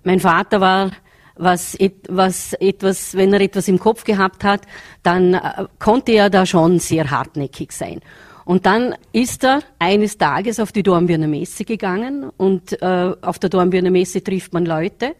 [0.03, 0.91] Mein Vater war
[1.37, 4.61] was, was etwas, wenn er etwas im Kopf gehabt hat,
[5.03, 7.99] dann äh, konnte er da schon sehr hartnäckig sein.
[8.45, 13.49] Und dann ist er eines Tages auf die Dornbirner Messe gegangen und äh, auf der
[13.49, 15.15] Dornbirner Messe trifft man Leute.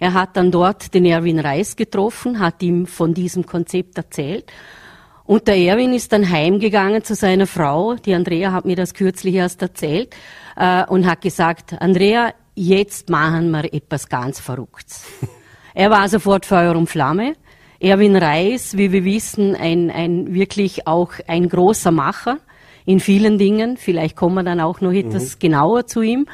[0.00, 4.46] Er hat dann dort den Erwin Reis getroffen, hat ihm von diesem Konzept erzählt.
[5.24, 9.34] Und der Erwin ist dann heimgegangen zu seiner Frau, die Andrea hat mir das kürzlich
[9.34, 10.14] erst erzählt,
[10.56, 15.04] äh, und hat gesagt, Andrea, jetzt machen wir etwas ganz Verrücktes.
[15.74, 17.34] er war sofort Feuer und Flamme.
[17.80, 22.38] Erwin Reis, wie wir wissen, ein, ein wirklich auch ein großer Macher
[22.84, 23.76] in vielen Dingen.
[23.76, 25.38] Vielleicht kommen wir dann auch noch etwas mhm.
[25.40, 26.26] genauer zu ihm.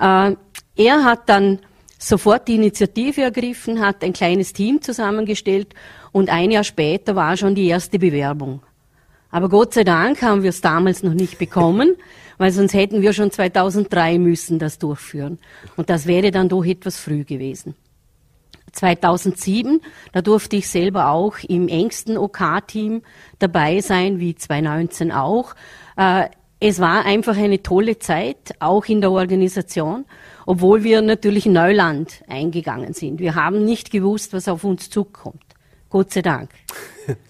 [0.00, 0.36] Äh,
[0.76, 1.60] er hat dann
[1.98, 5.74] sofort die Initiative ergriffen, hat ein kleines Team zusammengestellt
[6.16, 8.62] und ein Jahr später war schon die erste Bewerbung.
[9.30, 11.94] Aber Gott sei Dank haben wir es damals noch nicht bekommen,
[12.38, 15.38] weil sonst hätten wir schon 2003 müssen das durchführen.
[15.76, 17.74] Und das wäre dann doch etwas früh gewesen.
[18.72, 23.02] 2007, da durfte ich selber auch im engsten OK-Team
[23.38, 25.54] dabei sein, wie 2019 auch.
[25.98, 30.06] Äh, es war einfach eine tolle Zeit, auch in der Organisation,
[30.46, 33.20] obwohl wir natürlich Neuland eingegangen sind.
[33.20, 35.45] Wir haben nicht gewusst, was auf uns zukommt.
[35.96, 36.50] Gott sei Dank.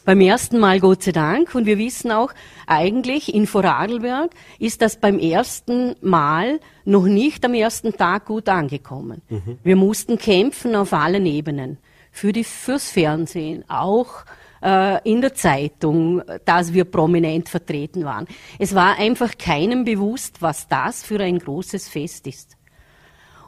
[0.05, 1.55] beim ersten Mal Gott sei Dank.
[1.55, 2.33] Und wir wissen auch,
[2.67, 9.23] eigentlich in Vorarlberg ist das beim ersten Mal noch nicht am ersten Tag gut angekommen.
[9.29, 9.59] Mhm.
[9.63, 11.79] Wir mussten kämpfen auf allen Ebenen.
[12.11, 14.25] Für die, fürs Fernsehen, auch
[14.65, 18.27] äh, in der Zeitung, dass wir prominent vertreten waren.
[18.59, 22.56] Es war einfach keinem bewusst, was das für ein großes Fest ist.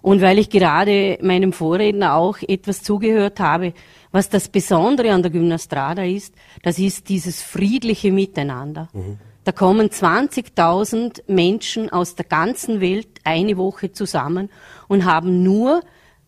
[0.01, 3.73] Und weil ich gerade meinem Vorredner auch etwas zugehört habe,
[4.13, 8.89] was das Besondere an der Gymnastrada ist, das ist dieses friedliche Miteinander.
[8.93, 9.19] Mhm.
[9.45, 14.51] Da kommen 20.000 Menschen aus der ganzen Welt eine Woche zusammen
[14.89, 15.81] und haben nur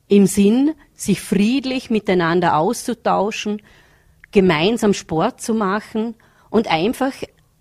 [0.08, 3.62] im Sinn, sich friedlich miteinander auszutauschen,
[4.32, 6.14] gemeinsam Sport zu machen
[6.50, 7.12] und einfach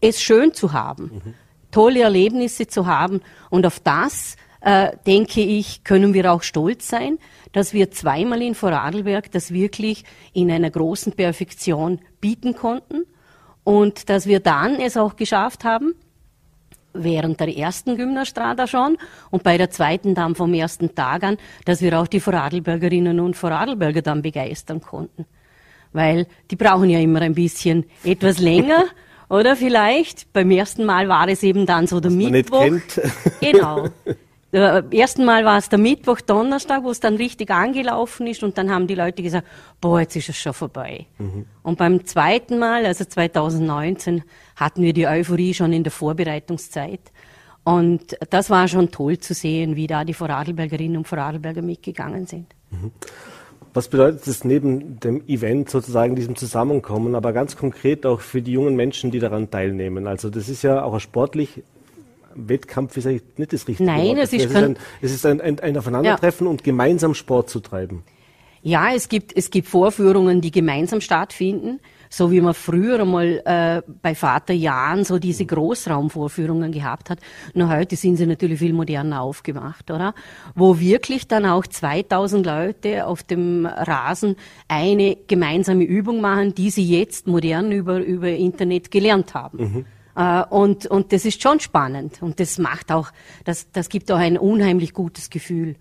[0.01, 1.33] es schön zu haben, mhm.
[1.71, 3.21] tolle Erlebnisse zu haben.
[3.49, 7.17] Und auf das, äh, denke ich, können wir auch stolz sein,
[7.51, 10.03] dass wir zweimal in Vorarlberg das wirklich
[10.33, 13.05] in einer großen Perfektion bieten konnten
[13.63, 15.95] und dass wir dann es auch geschafft haben,
[16.93, 18.97] während der ersten Gymnastrada schon
[19.29, 23.35] und bei der zweiten dann vom ersten Tag an, dass wir auch die Vorarlbergerinnen und
[23.35, 25.25] Vorarlberger dann begeistern konnten
[25.93, 28.85] weil die brauchen ja immer ein bisschen etwas länger.
[29.29, 32.61] Oder vielleicht, beim ersten Mal war es eben dann so der Was Mittwoch.
[32.61, 33.11] Man nicht kennt.
[33.41, 33.87] Genau.
[34.51, 38.57] Beim ersten Mal war es der Mittwoch, Donnerstag, wo es dann richtig angelaufen ist und
[38.57, 39.47] dann haben die Leute gesagt,
[39.79, 41.05] boah, jetzt ist es schon vorbei.
[41.19, 41.45] Mhm.
[41.61, 44.23] Und beim zweiten Mal, also 2019,
[44.55, 47.01] hatten wir die Euphorie schon in der Vorbereitungszeit.
[47.63, 52.47] Und das war schon toll zu sehen, wie da die Vorarlbergerinnen und Vorarlberger mitgegangen sind.
[52.71, 52.91] Mhm.
[53.73, 58.53] Was bedeutet es neben dem Event sozusagen, diesem Zusammenkommen, aber ganz konkret auch für die
[58.53, 60.07] jungen Menschen, die daran teilnehmen?
[60.07, 61.61] Also das ist ja auch sportlich
[62.35, 64.19] Wettkampf ist eigentlich nicht das richtige Nein, Wort.
[64.19, 66.51] es ist, es ist ein, es ist ein, ein, ein Aufeinandertreffen ja.
[66.51, 68.03] und gemeinsam Sport zu treiben.
[68.61, 73.81] Ja, es gibt, es gibt Vorführungen, die gemeinsam stattfinden so wie man früher einmal äh,
[74.01, 77.19] bei Vater Jan so diese Großraumvorführungen gehabt hat.
[77.53, 80.15] Nur heute sind sie natürlich viel moderner aufgemacht, oder?
[80.55, 84.35] Wo wirklich dann auch 2000 Leute auf dem Rasen
[84.67, 89.57] eine gemeinsame Übung machen, die sie jetzt modern über, über Internet gelernt haben.
[89.57, 89.85] Mhm.
[90.17, 93.11] Uh, und, und das ist schon spannend und das macht auch,
[93.45, 95.75] das, das gibt auch ein unheimlich gutes Gefühl.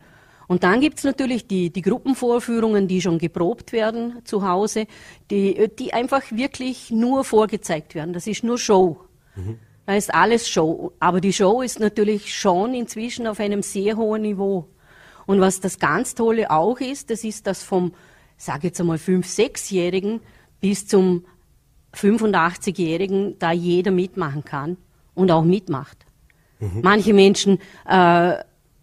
[0.49, 4.87] Und dann gibt's natürlich die, die Gruppenvorführungen, die schon geprobt werden zu Hause,
[5.31, 8.15] die, die einfach wirklich nur vorgezeigt werden.
[8.15, 8.99] Das ist nur Show.
[9.37, 9.59] Mhm.
[9.85, 10.93] Da ist alles Show.
[11.01, 14.69] Aber die Show ist natürlich schon inzwischen auf einem sehr hohen Niveau.
[15.27, 17.93] Und was das ganz Tolle auch ist, das ist, dass vom,
[18.39, 20.21] sage jetzt einmal, fünf, sechsjährigen
[20.61, 21.27] bis zum
[21.95, 24.77] 85-jährigen da jeder mitmachen kann
[25.15, 26.07] und auch mitmacht.
[26.61, 26.81] Mhm.
[26.83, 28.35] Manche Menschen äh,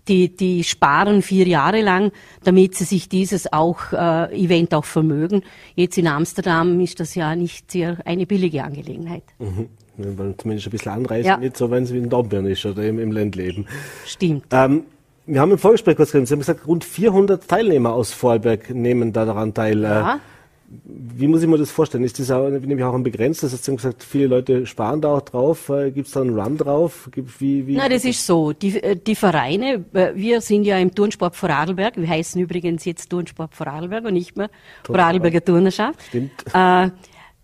[0.08, 2.12] die, die sparen vier Jahre lang,
[2.44, 5.44] damit sie sich dieses auch, äh, Event auch vermögen.
[5.76, 9.24] Jetzt in Amsterdam ist das ja nicht sehr eine billige Angelegenheit.
[9.40, 9.70] Mhm.
[9.98, 11.38] Weil zumindest ein bisschen anreisen, ja.
[11.38, 13.66] nicht so, wenn es wie in Dornbirn ist oder im, im Ländleben.
[14.06, 14.46] Stimmt.
[14.52, 14.84] Ähm,
[15.26, 19.14] wir haben im Vorgespräch kurz gesagt, Sie haben gesagt, rund 400 Teilnehmer aus Vorarlberg nehmen
[19.14, 19.82] da daran teil.
[19.82, 20.16] Ja.
[20.16, 20.20] Äh,
[20.68, 22.04] wie muss ich mir das vorstellen?
[22.04, 23.54] Ist das auch, nämlich auch ein begrenztes?
[23.54, 25.70] Hast du gesagt, viele Leute sparen da auch drauf.
[25.70, 27.10] Äh, Gibt es da einen Run drauf?
[27.40, 28.52] Wie, wie Nein, das ist so.
[28.52, 31.98] Die, äh, die Vereine, äh, wir sind ja im Turnsport Vorarlberg.
[31.98, 34.50] Wir heißen übrigens jetzt Turnsport Vorarlberg und nicht mehr
[34.84, 36.02] Vorarlberger Turnerschaft.
[36.08, 36.32] Stimmt.
[36.54, 36.90] Äh,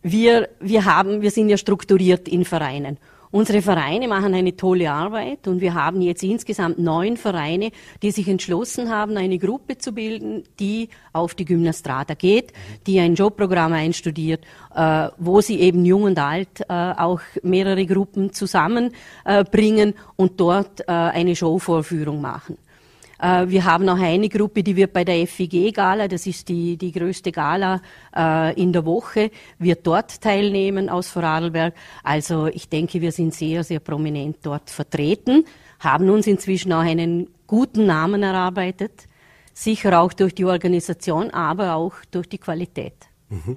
[0.03, 2.97] wir, wir haben, wir sind ja strukturiert in Vereinen.
[3.31, 7.71] Unsere Vereine machen eine tolle Arbeit und wir haben jetzt insgesamt neun Vereine,
[8.01, 12.51] die sich entschlossen haben, eine Gruppe zu bilden, die auf die Gymnastrada geht,
[12.87, 14.43] die ein Jobprogramm einstudiert,
[14.75, 20.81] äh, wo sie eben jung und alt äh, auch mehrere Gruppen zusammenbringen äh, und dort
[20.81, 22.57] äh, eine Showvorführung machen.
[23.21, 26.91] Äh, wir haben auch eine Gruppe, die wird bei der FIG-Gala, das ist die, die
[26.91, 27.81] größte Gala
[28.15, 31.73] äh, in der Woche, wird dort teilnehmen aus Vorarlberg.
[32.03, 35.45] Also ich denke, wir sind sehr, sehr prominent dort vertreten,
[35.79, 39.07] haben uns inzwischen auch einen guten Namen erarbeitet,
[39.53, 42.95] sicher auch durch die Organisation, aber auch durch die Qualität.
[43.29, 43.55] Mhm.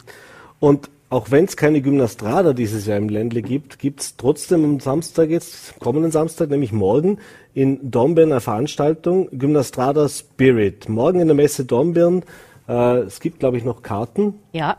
[0.60, 4.80] Und auch wenn es keine Gymnastrada dieses Jahr im Ländle gibt, gibt es trotzdem am
[4.80, 7.18] Samstag jetzt, kommenden Samstag, nämlich morgen,
[7.54, 10.88] in Dornbirn eine Veranstaltung, Gymnastrada Spirit.
[10.88, 12.24] Morgen in der Messe Dornbirn.
[12.68, 14.34] Äh, es gibt, glaube ich, noch Karten.
[14.50, 14.78] Ja,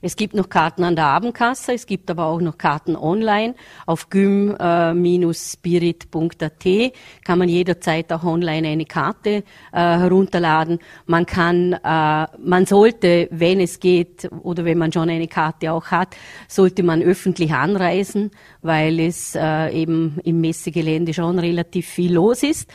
[0.00, 3.54] es gibt noch Karten an der Abendkasse, es gibt aber auch noch Karten online
[3.86, 6.92] auf gym-spirit.at.
[7.24, 9.42] Kann man jederzeit auch online eine Karte äh,
[9.72, 10.78] herunterladen.
[11.06, 15.86] Man kann, äh, man sollte, wenn es geht oder wenn man schon eine Karte auch
[15.86, 16.16] hat,
[16.48, 18.30] sollte man öffentlich anreisen,
[18.62, 22.68] weil es äh, eben im Messegelände schon relativ viel los ist.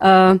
[0.00, 0.38] Äh,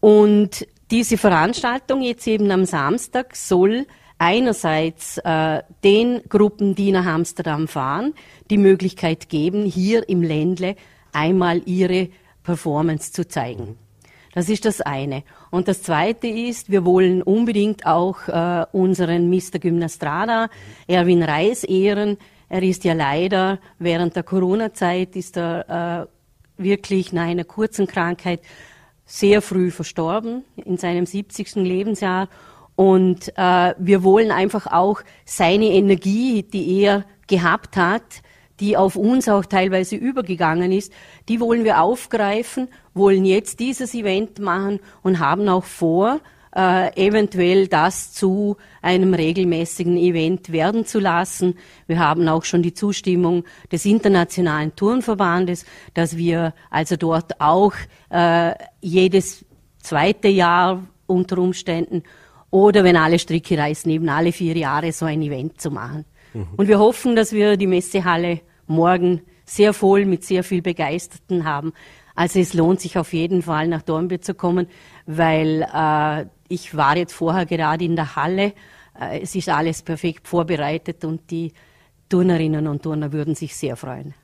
[0.00, 3.86] und diese Veranstaltung jetzt eben am Samstag soll
[4.20, 8.12] einerseits äh, den Gruppen, die nach Amsterdam fahren,
[8.50, 10.76] die Möglichkeit geben, hier im Ländle
[11.12, 12.10] einmal ihre
[12.42, 13.78] Performance zu zeigen.
[14.34, 15.24] Das ist das eine.
[15.50, 19.58] Und das zweite ist, wir wollen unbedingt auch äh, unseren Mr.
[19.58, 20.50] Gymnastrada,
[20.86, 22.18] Erwin Reis, ehren.
[22.48, 26.08] Er ist ja leider während der Corona-Zeit ist er
[26.58, 28.40] äh, wirklich nach einer kurzen Krankheit
[29.06, 31.56] sehr früh verstorben, in seinem 70.
[31.56, 32.28] Lebensjahr.
[32.80, 38.22] Und äh, wir wollen einfach auch seine Energie, die er gehabt hat,
[38.58, 40.90] die auf uns auch teilweise übergegangen ist,
[41.28, 46.20] die wollen wir aufgreifen, wollen jetzt dieses Event machen und haben auch vor,
[46.56, 51.58] äh, eventuell das zu einem regelmäßigen Event werden zu lassen.
[51.86, 57.74] Wir haben auch schon die Zustimmung des Internationalen Turnverbandes, dass wir also dort auch
[58.08, 59.44] äh, jedes
[59.82, 62.04] zweite Jahr unter Umständen
[62.50, 66.04] oder wenn alle Stricke reißen, eben alle vier Jahre so ein Event zu machen.
[66.34, 66.48] Mhm.
[66.56, 71.72] Und wir hoffen, dass wir die Messehalle morgen sehr voll mit sehr viel Begeisterten haben.
[72.14, 74.66] Also es lohnt sich auf jeden Fall nach Dornbirn zu kommen,
[75.06, 78.52] weil äh, ich war jetzt vorher gerade in der Halle.
[79.00, 81.52] Äh, es ist alles perfekt vorbereitet und die
[82.08, 84.14] Turnerinnen und Turner würden sich sehr freuen.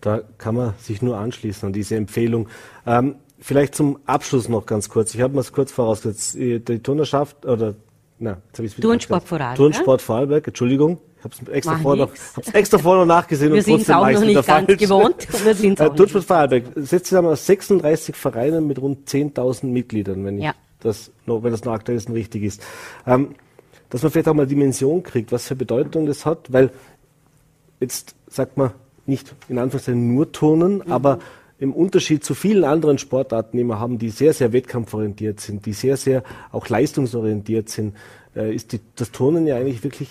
[0.00, 2.48] Da kann man sich nur anschließen an diese Empfehlung.
[2.86, 5.14] Ähm, vielleicht zum Abschluss noch ganz kurz.
[5.14, 6.34] Ich habe mal es kurz vorausgesetzt.
[6.34, 7.74] Die Turnerschaft oder
[8.18, 9.56] na, jetzt Turnsport Vorarlberg.
[9.56, 10.98] Turnsport Vorarlberg, Entschuldigung.
[11.18, 14.20] Ich habe es extra, vorher noch, extra vorher noch nachgesehen wir und trotzdem auch noch
[14.20, 14.78] nicht ganz falsch.
[14.78, 15.28] gewohnt.
[15.44, 20.50] Wir äh, Turnsport Vorarlberg setzt sich aus 36 Vereinen mit rund 10.000 Mitgliedern, wenn ja.
[20.50, 22.62] ich das noch, wenn das noch aktuell ist und richtig ist.
[23.06, 23.34] Ähm,
[23.90, 26.70] dass man vielleicht auch mal Dimension kriegt, was für Bedeutung das hat, weil
[27.80, 28.72] jetzt sagt man
[29.04, 30.92] nicht in Anführungszeichen nur Turnen, mhm.
[30.92, 31.18] aber
[31.58, 35.72] im Unterschied zu vielen anderen Sportarten, die wir haben, die sehr, sehr wettkampforientiert sind, die
[35.72, 37.96] sehr, sehr auch leistungsorientiert sind,
[38.34, 40.08] äh, ist die, das Turnen ja eigentlich wirklich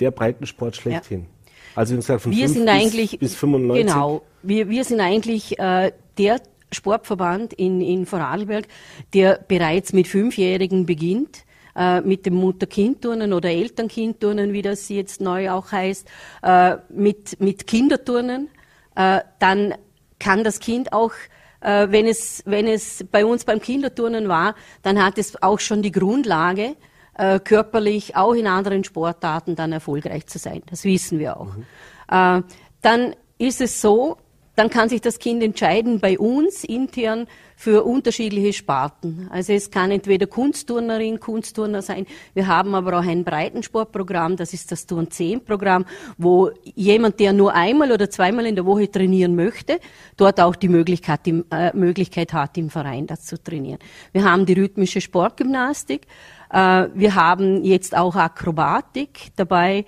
[0.00, 1.20] der Breitensport schlechthin.
[1.20, 1.26] Ja.
[1.74, 3.86] Also wie gesagt, von wir sind bis, eigentlich, bis 95.
[3.86, 6.40] Genau, wir, wir sind eigentlich äh, der
[6.72, 8.66] Sportverband in, in Vorarlberg,
[9.14, 11.44] der bereits mit Fünfjährigen beginnt
[11.76, 16.08] äh, mit dem Mutter-Kind-Turnen oder Eltern-Kind-Turnen, wie das jetzt neu auch heißt,
[16.42, 18.48] äh, mit, mit Kinderturnen.
[18.94, 19.74] Äh, dann
[20.18, 21.12] kann das Kind auch,
[21.60, 25.82] äh, wenn, es, wenn es bei uns beim Kinderturnen war, dann hat es auch schon
[25.82, 26.76] die Grundlage,
[27.18, 30.62] äh, körperlich auch in anderen Sportarten dann erfolgreich zu sein.
[30.66, 31.54] Das wissen wir auch.
[31.54, 31.64] Mhm.
[32.10, 32.42] Äh,
[32.82, 34.16] dann ist es so,
[34.56, 37.26] dann kann sich das Kind entscheiden bei uns intern
[37.56, 39.28] für unterschiedliche Sparten.
[39.30, 42.06] Also es kann entweder Kunstturnerin, Kunstturner sein.
[42.34, 45.84] Wir haben aber auch ein Breitensportprogramm, das ist das Turn 10 Programm,
[46.18, 49.78] wo jemand, der nur einmal oder zweimal in der Woche trainieren möchte,
[50.16, 53.78] dort auch die Möglichkeit, die, äh, Möglichkeit hat, im Verein das zu trainieren.
[54.12, 56.06] Wir haben die rhythmische Sportgymnastik.
[56.50, 59.84] Äh, wir haben jetzt auch Akrobatik dabei.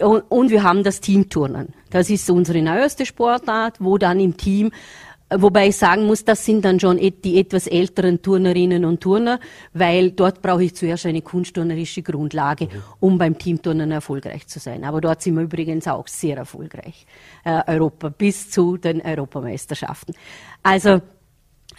[0.00, 1.74] Und, und wir haben das Teamturnen.
[1.90, 4.70] Das ist unsere neueste Sportart, wo dann im Team
[5.34, 9.40] Wobei ich sagen muss, das sind dann schon die etwas älteren Turnerinnen und Turner,
[9.72, 12.68] weil dort brauche ich zuerst eine kunstturnerische Grundlage,
[13.00, 14.84] um beim Teamturnen erfolgreich zu sein.
[14.84, 17.06] Aber dort sind wir übrigens auch sehr erfolgreich.
[17.44, 20.14] Äh, Europa bis zu den Europameisterschaften.
[20.62, 21.00] Also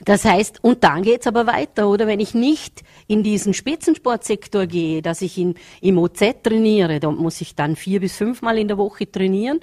[0.01, 2.07] das heißt, und dann geht's aber weiter, oder?
[2.07, 7.41] Wenn ich nicht in diesen Spitzensportsektor gehe, dass ich in, im OZ trainiere, da muss
[7.41, 9.59] ich dann vier bis fünfmal in der Woche trainieren.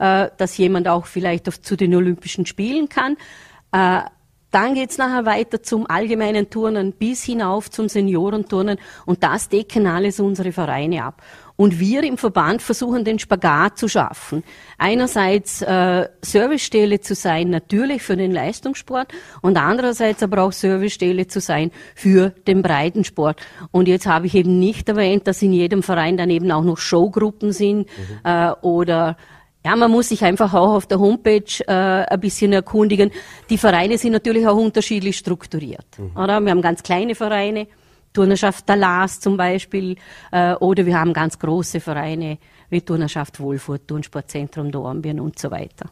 [0.00, 3.16] äh, dass jemand auch vielleicht auf, zu den Olympischen Spielen kann.
[3.70, 4.00] Äh,
[4.50, 10.18] dann geht's nachher weiter zum allgemeinen Turnen bis hinauf zum Seniorenturnen und das decken alles
[10.18, 11.22] unsere Vereine ab.
[11.60, 14.44] Und wir im Verband versuchen den Spagat zu schaffen.
[14.78, 21.38] Einerseits äh, Servicestelle zu sein, natürlich für den Leistungssport und andererseits aber auch Servicestelle zu
[21.38, 23.42] sein für den Breitensport.
[23.72, 26.78] Und jetzt habe ich eben nicht erwähnt, dass in jedem Verein dann eben auch noch
[26.78, 28.20] Showgruppen sind mhm.
[28.24, 29.18] äh, oder
[29.62, 33.10] ja, man muss sich einfach auch auf der Homepage äh, ein bisschen erkundigen.
[33.50, 35.98] Die Vereine sind natürlich auch unterschiedlich strukturiert.
[35.98, 36.16] Mhm.
[36.16, 36.40] Oder?
[36.40, 37.66] Wir haben ganz kleine Vereine,
[38.12, 39.96] Turnerschaft Talas zum Beispiel,
[40.32, 42.38] äh, oder wir haben ganz große Vereine
[42.68, 45.90] wie Turnerschaft Wohlfurt, Turnsportzentrum Dornbirn und so weiter.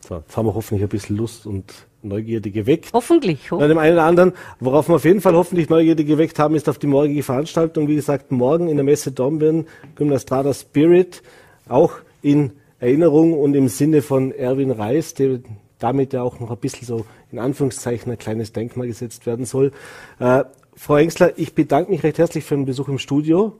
[0.00, 2.90] So, jetzt haben wir hoffentlich ein bisschen Lust und Neugierde geweckt.
[2.92, 3.48] Hoffentlich.
[3.50, 6.68] Bei dem einen oder anderen, worauf wir auf jeden Fall hoffentlich Neugierde geweckt haben, ist
[6.68, 7.88] auf die morgige Veranstaltung.
[7.88, 11.22] Wie gesagt, morgen in der Messe Dornbirn, Gymnastrada Spirit,
[11.68, 15.38] auch in Erinnerung und im Sinne von Erwin Reis, der
[15.78, 19.72] damit ja auch noch ein bisschen so in Anführungszeichen ein kleines Denkmal gesetzt werden soll.
[20.18, 20.44] Äh,
[20.76, 23.56] Frau Engsler, ich bedanke mich recht herzlich für den Besuch im Studio.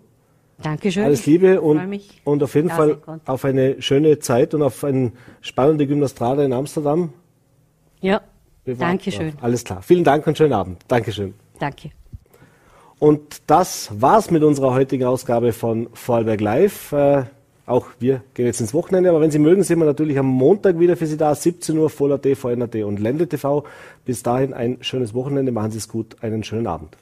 [0.63, 1.05] Dankeschön.
[1.05, 5.87] Alles Liebe und, und auf jeden Fall auf eine schöne Zeit und auf eine spannende
[5.87, 7.13] Gymnastrade in Amsterdam.
[8.01, 8.21] Ja,
[8.65, 9.35] Dankeschön.
[9.41, 9.83] Alles klar.
[9.83, 10.83] Vielen Dank und schönen Abend.
[10.89, 11.35] Dankeschön.
[11.59, 11.91] Danke.
[12.99, 16.93] Und das war's mit unserer heutigen Ausgabe von Vorarlberg Live.
[16.93, 17.25] Äh,
[17.67, 20.79] auch wir gehen jetzt ins Wochenende, aber wenn Sie mögen, sind wir natürlich am Montag
[20.79, 23.65] wieder für Sie da, 17 Uhr, Voller TV, VNRT und Lende TV.
[24.05, 26.97] Bis dahin ein schönes Wochenende, machen Sie es gut, einen schönen Abend.